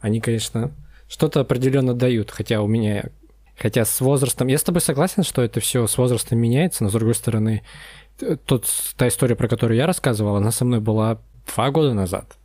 они, 0.00 0.20
конечно, 0.20 0.72
что-то 1.08 1.40
определенно 1.40 1.92
дают. 1.92 2.30
Хотя 2.30 2.62
у 2.62 2.66
меня, 2.66 3.10
хотя 3.56 3.84
с 3.84 4.00
возрастом, 4.00 4.48
я 4.48 4.56
с 4.56 4.62
тобой 4.62 4.80
согласен, 4.80 5.22
что 5.22 5.42
это 5.42 5.60
все 5.60 5.86
с 5.86 5.98
возрастом 5.98 6.38
меняется, 6.38 6.82
но 6.82 6.90
с 6.90 6.94
другой 6.94 7.14
стороны, 7.14 7.62
тот, 8.46 8.66
та 8.96 9.08
история, 9.08 9.36
про 9.36 9.48
которую 9.48 9.76
я 9.76 9.86
рассказывал, 9.86 10.36
она 10.36 10.50
со 10.50 10.64
мной 10.64 10.80
была 10.80 11.20
два 11.54 11.70
года 11.70 11.92
назад 11.92 12.38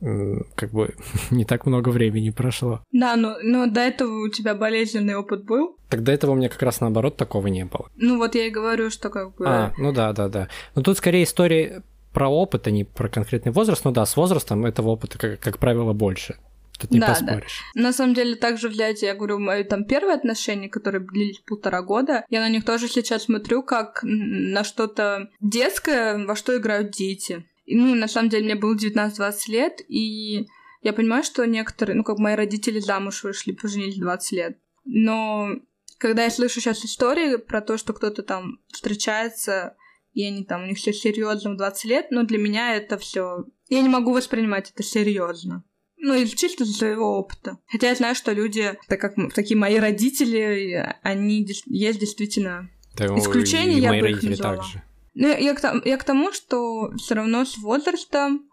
как 0.00 0.70
бы 0.70 0.94
не 1.30 1.44
так 1.44 1.66
много 1.66 1.88
времени 1.90 2.30
прошло. 2.30 2.82
Да, 2.92 3.16
но, 3.16 3.36
но 3.42 3.66
до 3.66 3.80
этого 3.80 4.26
у 4.26 4.28
тебя 4.28 4.54
болезненный 4.54 5.16
опыт 5.16 5.44
был? 5.44 5.76
Так 5.88 6.02
до 6.02 6.12
этого 6.12 6.32
у 6.32 6.34
меня 6.34 6.48
как 6.48 6.62
раз 6.62 6.80
наоборот 6.80 7.16
такого 7.16 7.46
не 7.48 7.64
было. 7.64 7.90
Ну 7.96 8.18
вот 8.18 8.34
я 8.34 8.46
и 8.46 8.50
говорю, 8.50 8.90
что 8.90 9.10
как 9.10 9.36
бы... 9.36 9.46
А, 9.46 9.72
ну 9.78 9.92
да, 9.92 10.12
да, 10.12 10.28
да. 10.28 10.48
Но 10.74 10.82
тут 10.82 10.98
скорее 10.98 11.24
история 11.24 11.82
про 12.12 12.28
опыт, 12.28 12.66
а 12.66 12.70
не 12.70 12.84
про 12.84 13.08
конкретный 13.08 13.52
возраст. 13.52 13.84
Ну 13.84 13.92
да, 13.92 14.04
с 14.06 14.16
возрастом 14.16 14.66
этого 14.66 14.90
опыта, 14.90 15.18
как, 15.18 15.40
как 15.40 15.58
правило, 15.58 15.92
больше. 15.92 16.36
Тут 16.78 16.92
не 16.92 17.00
да, 17.00 17.08
поспоришь. 17.08 17.62
Да. 17.74 17.82
На 17.82 17.92
самом 17.92 18.14
деле, 18.14 18.36
также 18.36 18.68
взять, 18.68 19.02
я 19.02 19.14
говорю, 19.14 19.38
мои 19.40 19.64
там 19.64 19.84
первые 19.84 20.14
отношения, 20.14 20.68
которые 20.68 21.04
длились 21.04 21.40
полтора 21.40 21.82
года, 21.82 22.24
я 22.30 22.40
на 22.40 22.48
них 22.48 22.64
тоже 22.64 22.88
сейчас 22.88 23.24
смотрю 23.24 23.62
как 23.62 24.00
на 24.02 24.62
что-то 24.62 25.28
детское, 25.40 26.24
во 26.24 26.36
что 26.36 26.56
играют 26.56 26.90
дети. 26.90 27.44
Ну, 27.74 27.94
на 27.94 28.08
самом 28.08 28.30
деле, 28.30 28.44
мне 28.44 28.54
было 28.54 28.74
19-20 28.74 29.32
лет, 29.48 29.80
и 29.88 30.46
я 30.82 30.92
понимаю, 30.92 31.22
что 31.22 31.44
некоторые, 31.44 31.96
ну, 31.96 32.04
как 32.04 32.18
мои 32.18 32.34
родители 32.34 32.80
замуж 32.80 33.24
вышли, 33.24 33.52
поженились 33.52 33.98
20 33.98 34.32
лет. 34.32 34.58
Но 34.84 35.50
когда 35.98 36.24
я 36.24 36.30
слышу 36.30 36.60
сейчас 36.60 36.84
истории 36.84 37.36
про 37.36 37.60
то, 37.60 37.76
что 37.76 37.92
кто-то 37.92 38.22
там 38.22 38.60
встречается, 38.68 39.76
и 40.12 40.24
они 40.24 40.44
там, 40.44 40.62
у 40.62 40.66
них 40.66 40.78
все 40.78 40.92
серьезно 40.92 41.52
в 41.52 41.56
20 41.56 41.84
лет, 41.84 42.06
но 42.10 42.22
для 42.22 42.38
меня 42.38 42.74
это 42.76 42.96
все 42.98 43.44
Я 43.68 43.82
не 43.82 43.88
могу 43.88 44.12
воспринимать 44.12 44.70
это 44.70 44.82
серьезно. 44.82 45.64
Ну, 45.96 46.14
из 46.14 46.32
чисто 46.32 46.62
из 46.62 46.76
своего 46.76 47.18
опыта. 47.18 47.58
Хотя 47.66 47.88
я 47.88 47.94
знаю, 47.96 48.14
что 48.14 48.32
люди, 48.32 48.78
так 48.86 49.00
как 49.00 49.14
такие 49.34 49.58
мои 49.58 49.78
родители, 49.78 50.96
они 51.02 51.44
есть 51.66 51.98
действительно 51.98 52.70
да, 52.96 53.06
исключения, 53.18 53.78
я 53.78 53.90
бы 53.90 54.10
их 54.10 54.22
назвала. 54.22 54.56
Также. 54.56 54.82
Ну, 55.20 55.26
я 55.26 55.52
к, 55.52 55.82
я 55.84 55.96
к 55.96 56.04
тому, 56.04 56.30
что 56.32 56.92
все 56.96 57.16
равно 57.16 57.44
с 57.44 57.58
возрастом, 57.58 58.48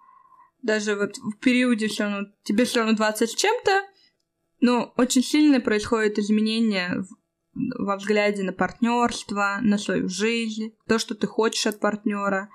даже 0.64 0.96
вот 0.96 1.16
в 1.18 1.38
периоде 1.38 1.88
все 1.88 2.06
равно, 2.06 2.28
тебе 2.42 2.66
все 2.66 2.80
равно 2.80 2.96
20 2.96 3.30
с 3.30 3.36
чем-то, 3.36 3.84
но 4.62 4.92
очень 4.98 5.22
сильно 5.22 5.62
происходит 5.62 6.18
изменение 6.18 7.04
в, 7.54 7.86
во 7.86 7.98
взгляде 7.98 8.42
на 8.42 8.52
партнерство, 8.52 9.60
на 9.62 9.78
свою 9.78 10.10
жизнь, 10.10 10.76
то, 10.88 10.98
что 10.98 11.14
ты 11.14 11.28
хочешь 11.28 11.68
от 11.68 11.80
партнера, 11.80 12.50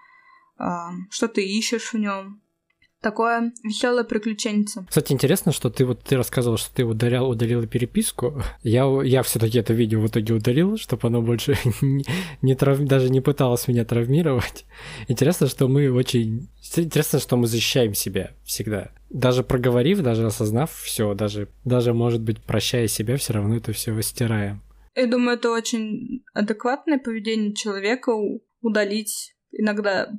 э, 0.59 0.65
что 1.09 1.29
ты 1.29 1.47
ищешь 1.47 1.93
в 1.93 1.99
нем 1.99 2.43
такое 3.01 3.53
веселое 3.63 4.05
приключенце. 4.05 4.87
Кстати, 4.89 5.13
интересно, 5.13 5.53
что 5.53 5.71
ты 5.71 5.85
вот 5.85 6.03
ты 6.03 6.17
рассказывал, 6.17 6.59
что 6.59 6.75
ты 6.75 6.85
удалял, 6.85 7.29
удалила 7.29 7.67
переписку. 7.67 8.43
Я, 8.63 8.85
я 9.03 9.23
все-таки 9.23 9.59
это 9.59 9.73
видео 9.73 10.01
в 10.01 10.07
итоге 10.07 10.35
удалил, 10.35 10.77
чтобы 10.77 11.09
оно 11.09 11.23
больше 11.23 11.57
не, 11.81 12.05
не 12.43 12.55
трав... 12.55 12.79
даже 12.81 13.11
не 13.11 13.21
пыталось 13.21 13.69
меня 13.69 13.85
травмировать. 13.85 14.65
Интересно, 15.09 15.47
что 15.47 15.69
мы 15.69 15.91
очень... 15.91 16.49
Интересно, 16.77 17.19
что 17.19 17.37
мы 17.37 17.47
защищаем 17.47 17.95
себя 17.95 18.33
всегда. 18.45 18.91
Даже 19.09 19.43
проговорив, 19.43 20.03
даже 20.03 20.27
осознав 20.27 20.73
все, 20.73 21.15
даже, 21.15 21.49
даже, 21.65 21.95
может 21.95 22.21
быть, 22.21 22.43
прощая 22.43 22.87
себя, 22.87 23.17
все 23.17 23.33
равно 23.33 23.57
это 23.57 23.73
все 23.73 24.01
стираем. 24.03 24.63
Я 24.95 25.07
думаю, 25.07 25.37
это 25.37 25.51
очень 25.51 26.23
адекватное 26.35 26.99
поведение 26.99 27.55
человека 27.55 28.13
удалить 28.61 29.35
иногда 29.53 30.11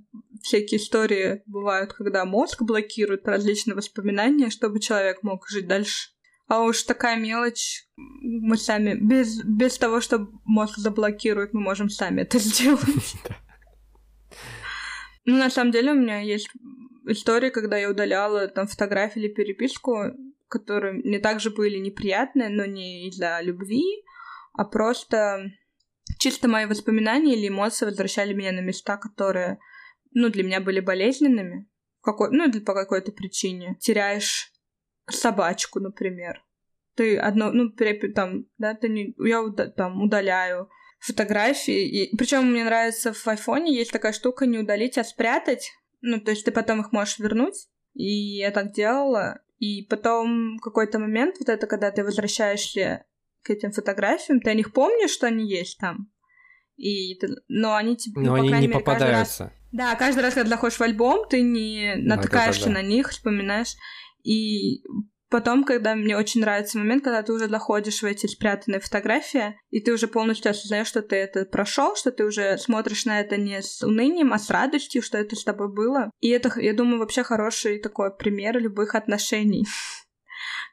всякие 0.41 0.80
истории 0.80 1.41
бывают, 1.46 1.94
когда 1.94 2.26
мозг 2.26 2.62
блокирует 2.62 3.28
различные 3.28 3.76
воспоминания, 3.76 4.50
чтобы 4.50 4.80
человек 4.80 5.24
мог 5.24 5.48
жить 5.48 5.67
дальше. 5.67 6.10
А 6.48 6.63
уж 6.63 6.84
такая 6.84 7.17
мелочь, 7.17 7.88
мы 7.96 8.58
сами, 8.58 8.96
без, 8.96 9.41
без 9.44 9.78
того, 9.78 10.02
что 10.02 10.28
мозг 10.44 10.78
заблокирует, 10.78 11.54
мы 11.54 11.62
можем 11.62 11.89
сами 11.89 12.22
это 12.22 12.39
сделать. 12.39 13.15
Ну, 15.26 15.38
на 15.38 15.50
самом 15.50 15.72
деле, 15.72 15.91
у 15.91 15.96
меня 15.96 16.20
есть 16.20 16.50
история, 17.08 17.52
когда 17.52 17.78
я 17.78 17.89
удаляла 17.89 18.48
там 18.48 18.67
фотографии 18.67 19.22
или 19.22 19.34
переписку, 19.34 19.96
которые 20.50 20.94
мне 20.94 21.20
также 21.20 21.52
были 21.52 21.78
неприятные, 21.78 22.50
но 22.50 22.65
не 22.65 23.08
из-за 23.08 23.39
любви, 23.41 24.04
а 24.54 24.65
просто 24.65 25.52
чисто 26.17 26.47
мои 26.47 26.65
воспоминания 26.65 27.36
или 27.36 27.47
эмоции 27.47 27.86
возвращали 27.86 28.34
меня 28.34 28.52
на 28.52 28.60
места, 28.60 28.97
которые 28.97 29.60
ну, 30.13 30.30
для 30.30 30.43
меня 30.43 30.60
были 30.60 30.80
болезненными, 30.80 31.67
какой, 32.02 32.32
ну, 32.32 32.52
по 32.62 32.74
какой-то 32.74 33.12
причине. 33.12 33.78
Теряешь 33.80 34.52
собачку, 35.10 35.80
например. 35.80 36.43
Ты 36.95 37.17
одно, 37.17 37.52
ну, 37.52 37.71
там, 38.13 38.45
да, 38.58 38.74
ты 38.74 38.89
не, 38.89 39.15
я 39.19 39.43
там 39.76 40.04
удаляю 40.04 40.69
фотографии. 41.00 41.88
И, 41.88 42.15
причем 42.15 42.52
мне 42.52 42.63
нравится 42.63 43.13
в 43.13 43.28
айфоне 43.28 43.76
есть 43.76 43.91
такая 43.91 44.13
штука 44.13 44.45
не 44.45 44.60
удалить, 44.60 44.97
а 44.97 45.04
спрятать. 45.04 45.71
Ну, 46.02 46.19
то 46.19 46.32
есть 46.32 46.45
ты 46.45 46.52
потом 46.52 46.82
их 46.82 46.91
можешь 46.91 47.19
вернуть. 47.19 47.67
И 47.93 48.38
я 48.38 48.52
так 48.52 48.74
делала. 48.74 49.41
И 49.60 49.86
потом 49.89 50.58
какой-то 50.60 51.00
момент, 51.00 51.36
вот 51.39 51.50
это, 51.50 51.67
когда 51.67 51.91
ты 51.91 52.04
возвращаешься 52.04 53.06
к 53.44 53.50
этим 53.50 53.72
фотографиям, 53.72 54.40
ты 54.40 54.50
о 54.50 54.54
них 54.54 54.74
помнишь, 54.74 55.12
что 55.12 55.28
они 55.28 55.50
есть 55.50 55.78
там. 55.80 56.12
И 56.78 57.16
ты, 57.20 57.28
но 57.48 57.76
они 57.76 57.96
тебе, 57.96 58.22
но 58.22 58.36
ну, 58.36 58.42
они 58.42 58.48
не 58.48 58.68
мере, 58.68 58.74
попадаются. 58.74 59.44
Раз, 59.44 59.54
да, 59.72 59.96
каждый 59.96 60.22
раз, 60.22 60.34
когда 60.34 60.50
заходишь 60.50 60.80
в 60.80 60.82
альбом, 60.82 61.28
ты 61.30 61.42
не 61.42 61.96
натыкаешься 61.98 62.66
да, 62.66 62.70
да, 62.70 62.76
да. 62.76 62.82
на 62.82 62.88
них, 62.88 63.10
вспоминаешь. 63.10 63.76
И 64.24 64.84
потом, 65.30 65.64
когда 65.64 65.96
мне 65.96 66.18
очень 66.18 66.42
нравится 66.42 66.78
момент, 66.78 67.04
когда 67.04 67.24
ты 67.24 67.34
уже 67.34 67.48
доходишь 67.48 68.02
в 68.02 68.06
эти 68.06 68.28
спрятанные 68.28 68.82
фотографии, 68.82 69.56
и 69.70 69.80
ты 69.80 69.94
уже 69.94 70.08
полностью 70.08 70.52
осознаешь, 70.52 70.88
что 70.88 71.02
ты 71.02 71.16
это 71.16 71.46
прошел, 71.46 71.96
что 71.96 72.12
ты 72.12 72.26
уже 72.26 72.58
смотришь 72.58 73.06
на 73.06 73.22
это 73.22 73.38
не 73.38 73.62
с 73.62 73.82
унынием, 73.82 74.34
а 74.34 74.40
с 74.40 74.50
радостью, 74.50 75.02
что 75.02 75.18
это 75.18 75.36
с 75.36 75.44
тобой 75.44 75.74
было. 75.74 76.12
И 76.20 76.30
это, 76.30 76.52
я 76.60 76.74
думаю, 76.74 77.00
вообще 77.00 77.24
хороший 77.24 77.80
такой 77.80 78.16
пример 78.16 78.60
любых 78.60 78.94
отношений, 78.94 79.66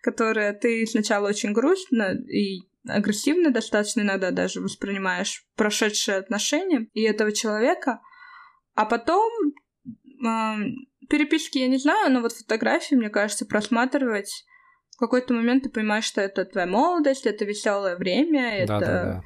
которые 0.03 0.53
ты 0.53 0.87
сначала 0.87 1.29
очень 1.29 1.53
грустно 1.53 2.15
и 2.15 2.69
агрессивно 2.87 3.51
достаточно 3.51 4.01
иногда 4.01 4.31
даже 4.31 4.61
воспринимаешь 4.61 5.45
прошедшие 5.57 6.19
отношения 6.19 6.89
и 6.95 7.03
этого 7.03 7.33
человека, 7.33 8.01
а 8.75 8.85
потом 8.87 9.31
э, 9.85 10.57
переписки 11.09 11.59
я 11.59 11.69
не 11.69 11.79
знаю, 11.79 12.13
но 12.13 12.21
вот 12.21 12.33
фотографии, 12.33 12.95
мне 12.95 13.11
кажется, 13.11 13.47
просматривать 13.47 14.47
в 14.99 15.01
какой-то 15.01 15.33
момент 15.33 15.63
ты 15.63 15.71
понимаешь, 15.71 16.05
что 16.05 16.21
это 16.21 16.45
твоя 16.45 16.67
молодость, 16.67 17.25
это 17.25 17.45
веселое 17.45 17.97
время, 17.97 18.57
это 18.59 18.67
да, 18.67 18.81
да, 18.81 19.05
да. 19.05 19.23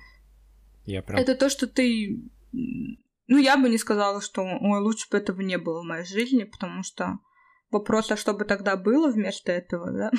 Я 0.85 1.03
прям... 1.03 1.19
Это 1.19 1.35
то, 1.35 1.49
что 1.49 1.67
ты... 1.67 2.21
Ну, 2.53 3.39
я 3.39 3.57
бы 3.57 3.71
не 3.71 3.79
сказала, 3.79 4.21
что, 4.21 4.43
ой, 4.43 4.81
лучше 4.81 5.09
бы 5.11 5.17
этого 5.17 5.41
не 5.41 5.57
было 5.57 5.81
в 5.81 5.87
моей 5.87 6.05
жизни, 6.05 6.45
потому 6.45 6.83
что 6.83 7.21
вопрос, 7.73 8.11
а 8.11 8.17
что 8.17 8.35
бы 8.35 8.45
тогда 8.45 8.77
было 8.77 9.11
вместо 9.11 9.53
этого, 9.53 9.91
да? 9.91 10.11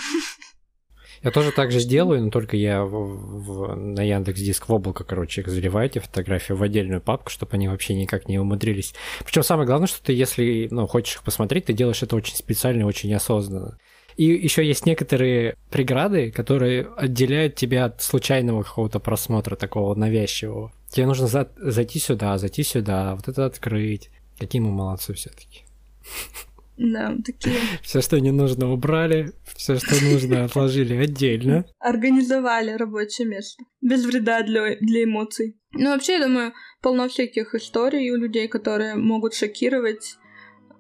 Я 1.22 1.32
тоже 1.32 1.52
так 1.52 1.72
же 1.72 1.80
сделаю, 1.80 2.22
но 2.22 2.30
только 2.32 2.58
я 2.58 2.84
в, 2.84 2.92
в, 2.92 3.76
на 3.76 4.02
Яндекс 4.02 4.42
Диск 4.42 4.68
в 4.68 4.74
облако, 4.74 5.04
короче, 5.06 5.42
их 5.42 5.48
заливаю, 5.48 5.86
эти 5.86 6.00
фотографии, 6.00 6.54
в 6.54 6.62
отдельную 6.62 7.02
папку, 7.02 7.30
чтобы 7.30 7.54
они 7.54 7.70
вообще 7.70 7.94
никак 7.94 8.28
не 8.28 8.40
умудрились. 8.40 8.94
Причем 9.24 9.44
самое 9.44 9.66
главное, 9.66 9.88
что 9.88 10.04
ты, 10.04 10.14
если 10.14 10.68
ну, 10.70 10.86
хочешь 10.86 11.16
их 11.16 11.24
посмотреть, 11.24 11.66
ты 11.66 11.74
делаешь 11.74 12.04
это 12.04 12.16
очень 12.16 12.36
специально 12.36 12.86
очень 12.86 13.14
осознанно. 13.14 13.78
И 14.18 14.26
еще 14.26 14.66
есть 14.66 14.86
некоторые 14.86 15.56
преграды, 15.72 16.32
которые 16.32 16.88
отделяют 16.98 17.56
тебя 17.56 17.86
от 17.86 18.02
случайного 18.02 18.64
какого-то 18.64 19.00
просмотра 19.00 19.56
такого 19.56 19.96
навязчивого. 19.96 20.72
Тебе 20.90 21.08
нужно 21.08 21.28
за- 21.28 21.52
зайти 21.58 22.00
сюда, 22.00 22.38
зайти 22.38 22.64
сюда, 22.64 23.16
вот 23.16 23.28
это 23.28 23.46
открыть. 23.46 24.12
Какие 24.38 24.62
мы 24.62 24.72
молодцы 24.72 25.14
все-таки. 25.14 25.64
Да, 26.78 27.16
такие. 27.24 27.56
Все, 27.82 28.02
что 28.02 28.20
не 28.20 28.32
нужно, 28.32 28.72
убрали, 28.72 29.32
все, 29.56 29.78
что 29.78 29.96
нужно, 30.04 30.46
отложили 30.46 30.96
отдельно. 30.96 31.66
Организовали 31.80 32.72
рабочее 32.72 33.28
место. 33.28 33.64
Без 33.82 34.06
вреда 34.06 34.42
для, 34.42 34.76
для 34.80 35.04
эмоций. 35.04 35.58
Ну, 35.74 35.92
вообще, 35.92 36.14
я 36.14 36.26
думаю, 36.26 36.54
полно 36.82 37.08
всяких 37.08 37.54
историй 37.56 38.10
у 38.12 38.18
людей, 38.18 38.48
которые 38.48 38.96
могут 38.96 39.36
шокировать 39.36 40.18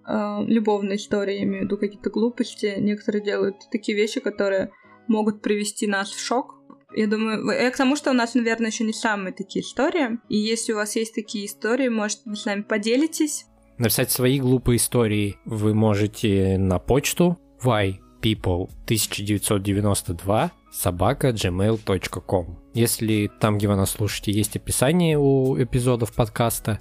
э, 0.07 0.37
любовные 0.47 0.97
истории, 0.97 1.35
я 1.35 1.43
имею 1.43 1.63
в 1.63 1.65
виду 1.65 1.77
какие-то 1.77 2.09
глупости. 2.09 2.75
Некоторые 2.79 3.23
делают 3.23 3.55
такие 3.71 3.95
вещи, 3.95 4.19
которые 4.19 4.71
могут 5.07 5.41
привести 5.41 5.87
нас 5.87 6.09
в 6.09 6.19
шок. 6.19 6.55
Я 6.95 7.07
думаю, 7.07 7.49
я 7.51 7.71
к 7.71 7.77
тому, 7.77 7.95
что 7.95 8.11
у 8.11 8.13
нас, 8.13 8.35
наверное, 8.35 8.69
еще 8.69 8.83
не 8.83 8.93
самые 8.93 9.33
такие 9.33 9.63
истории. 9.63 10.19
И 10.29 10.37
если 10.37 10.73
у 10.73 10.75
вас 10.75 10.95
есть 10.95 11.15
такие 11.15 11.45
истории, 11.45 11.87
может, 11.87 12.19
вы 12.25 12.35
с 12.35 12.45
нами 12.45 12.61
поделитесь. 12.61 13.45
Написать 13.77 14.11
свои 14.11 14.39
глупые 14.39 14.77
истории 14.77 15.37
вы 15.45 15.73
можете 15.73 16.57
на 16.57 16.79
почту 16.79 17.37
ypeople1992 17.63 20.51
собака 20.71 21.29
gmail.com. 21.29 22.59
Если 22.73 23.29
там, 23.39 23.57
где 23.57 23.67
вы 23.67 23.75
нас 23.75 23.91
слушаете, 23.91 24.31
есть 24.31 24.55
описание 24.55 25.17
у 25.17 25.61
эпизодов 25.61 26.13
подкаста, 26.13 26.79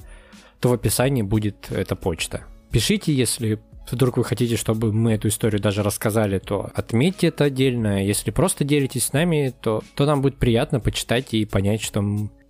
то 0.60 0.68
в 0.68 0.74
описании 0.74 1.22
будет 1.22 1.70
эта 1.70 1.96
почта. 1.96 2.44
Пишите, 2.70 3.12
если 3.12 3.60
вдруг 3.90 4.16
вы 4.16 4.22
хотите, 4.24 4.56
чтобы 4.56 4.92
мы 4.92 5.14
эту 5.14 5.26
историю 5.28 5.60
даже 5.60 5.82
рассказали, 5.82 6.38
то 6.38 6.70
отметьте 6.74 7.26
это 7.28 7.44
отдельно. 7.44 8.04
Если 8.04 8.30
просто 8.30 8.64
делитесь 8.64 9.06
с 9.06 9.12
нами, 9.12 9.54
то, 9.60 9.82
то 9.94 10.06
нам 10.06 10.22
будет 10.22 10.38
приятно 10.38 10.80
почитать 10.80 11.34
и 11.34 11.44
понять, 11.44 11.82
что 11.82 12.02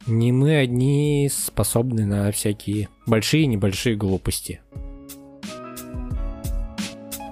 не 0.06 0.32
мы 0.32 0.56
одни 0.56 1.30
способны 1.32 2.04
на 2.04 2.30
всякие 2.32 2.88
большие 3.06 3.44
и 3.44 3.46
небольшие 3.46 3.96
глупости. 3.96 4.60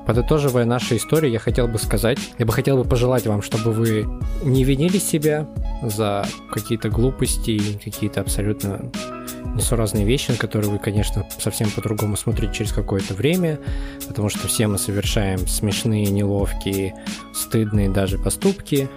Подытоживая 0.06 0.64
наши 0.64 0.96
истории, 0.96 1.30
я 1.30 1.38
хотел 1.38 1.68
бы 1.68 1.78
сказать, 1.78 2.18
я 2.38 2.46
бы 2.46 2.52
хотел 2.52 2.76
бы 2.76 2.84
пожелать 2.88 3.26
вам, 3.26 3.42
чтобы 3.42 3.72
вы 3.72 4.08
не 4.42 4.64
винили 4.64 4.98
себя 4.98 5.48
за 5.82 6.26
какие-то 6.50 6.88
глупости, 6.88 7.60
какие-то 7.84 8.20
абсолютно 8.20 8.90
несуразные 9.54 10.04
вещи, 10.04 10.32
на 10.32 10.36
которые 10.36 10.70
вы, 10.70 10.78
конечно, 10.78 11.24
совсем 11.38 11.70
по-другому 11.70 12.16
смотрите 12.16 12.54
через 12.54 12.72
какое-то 12.72 13.14
время, 13.14 13.58
потому 14.08 14.28
что 14.30 14.48
все 14.48 14.66
мы 14.66 14.78
совершаем 14.78 15.46
смешные, 15.46 16.06
неловкие, 16.06 16.94
стыдные 17.32 17.88
даже 17.88 18.18
поступки, 18.18 18.88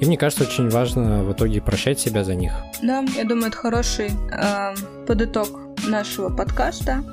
и 0.00 0.06
мне 0.06 0.16
кажется, 0.16 0.44
очень 0.44 0.70
важно 0.70 1.22
в 1.24 1.32
итоге 1.32 1.60
прощать 1.60 2.00
себя 2.00 2.24
за 2.24 2.34
них. 2.34 2.52
Да, 2.82 3.04
я 3.16 3.24
думаю, 3.24 3.48
это 3.48 3.56
хороший 3.56 4.10
э, 4.32 4.74
подыток 5.06 5.48
нашего 5.86 6.30
подкаста, 6.34 7.04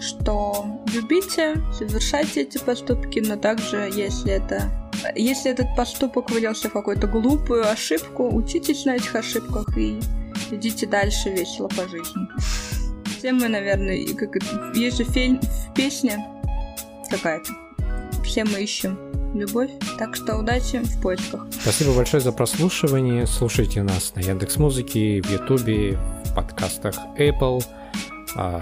что 0.00 0.80
любите, 0.94 1.56
совершайте 1.76 2.42
эти 2.42 2.58
поступки, 2.58 3.18
но 3.18 3.36
также, 3.36 3.90
если 3.92 4.32
это 4.32 4.70
если 5.14 5.52
этот 5.52 5.66
поступок 5.76 6.30
вылился 6.30 6.68
в 6.68 6.72
какую-то 6.72 7.06
глупую 7.06 7.68
ошибку, 7.68 8.34
учитесь 8.34 8.84
на 8.84 8.96
этих 8.96 9.14
ошибках 9.14 9.76
и 9.76 10.00
идите 10.50 10.86
дальше 10.86 11.30
весело 11.30 11.68
по 11.68 11.88
жизни. 11.88 12.26
Все 13.18 13.32
мы, 13.32 13.48
наверное, 13.48 14.04
как 14.14 14.36
есть 14.74 14.98
же 14.98 15.04
фень, 15.04 15.40
песня 15.74 16.26
какая-то. 17.10 17.52
Все 18.24 18.44
мы 18.44 18.62
ищем 18.62 19.07
любовь. 19.34 19.70
Так 19.98 20.16
что 20.16 20.36
удачи 20.36 20.78
в 20.78 21.00
поисках. 21.00 21.46
Спасибо 21.50 21.94
большое 21.94 22.20
за 22.20 22.32
прослушивание. 22.32 23.26
Слушайте 23.26 23.82
нас 23.82 24.14
на 24.14 24.20
Яндекс 24.20 24.56
Музыке, 24.56 25.22
в 25.22 25.30
Ютубе, 25.30 25.98
в 26.24 26.34
подкастах 26.34 26.94
Apple. 27.18 27.62
А, 28.36 28.60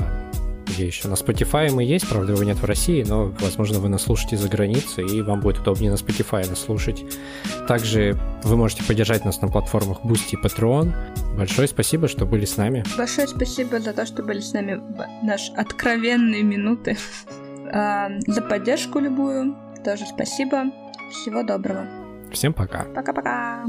где 0.67 0.87
еще? 0.87 1.09
На 1.09 1.15
Spotify 1.15 1.71
мы 1.71 1.85
есть, 1.85 2.09
правда, 2.09 2.33
его 2.33 2.43
нет 2.43 2.57
в 2.59 2.65
России, 2.65 3.05
но, 3.07 3.33
возможно, 3.41 3.79
вы 3.79 3.89
нас 3.89 4.03
слушаете 4.03 4.37
за 4.37 4.49
границей, 4.49 5.07
и 5.07 5.23
вам 5.23 5.41
будет 5.41 5.59
удобнее 5.59 5.91
на 5.91 5.97
Spotify 5.97 6.49
нас 6.49 6.61
слушать. 6.61 7.05
Также 7.69 8.19
вы 8.43 8.57
можете 8.57 8.83
поддержать 8.85 9.25
нас 9.25 9.41
на 9.41 9.49
платформах 9.49 10.01
Boosty 10.05 10.33
и 10.33 10.37
Patreon. 10.37 10.93
Большое 11.37 11.69
спасибо, 11.69 12.09
что 12.09 12.27
были 12.27 12.45
с 12.45 12.57
нами. 12.57 12.85
Большое 12.97 13.29
спасибо 13.29 13.81
за 13.81 13.93
то, 13.93 14.07
что 14.07 14.23
были 14.23 14.41
с 14.41 14.53
нами 14.53 14.75
в 14.75 15.25
наши 15.25 15.53
откровенные 15.53 16.43
минуты. 16.43 16.97
А, 17.69 18.11
за 18.29 18.43
поддержку 18.43 19.01
любую. 19.01 19.57
Тоже 19.87 20.05
спасибо. 20.05 20.65
Всего 21.13 21.45
доброго. 21.45 21.87
Всем 22.33 22.53
пока. 22.53 22.87
Пока-пока. 22.93 23.65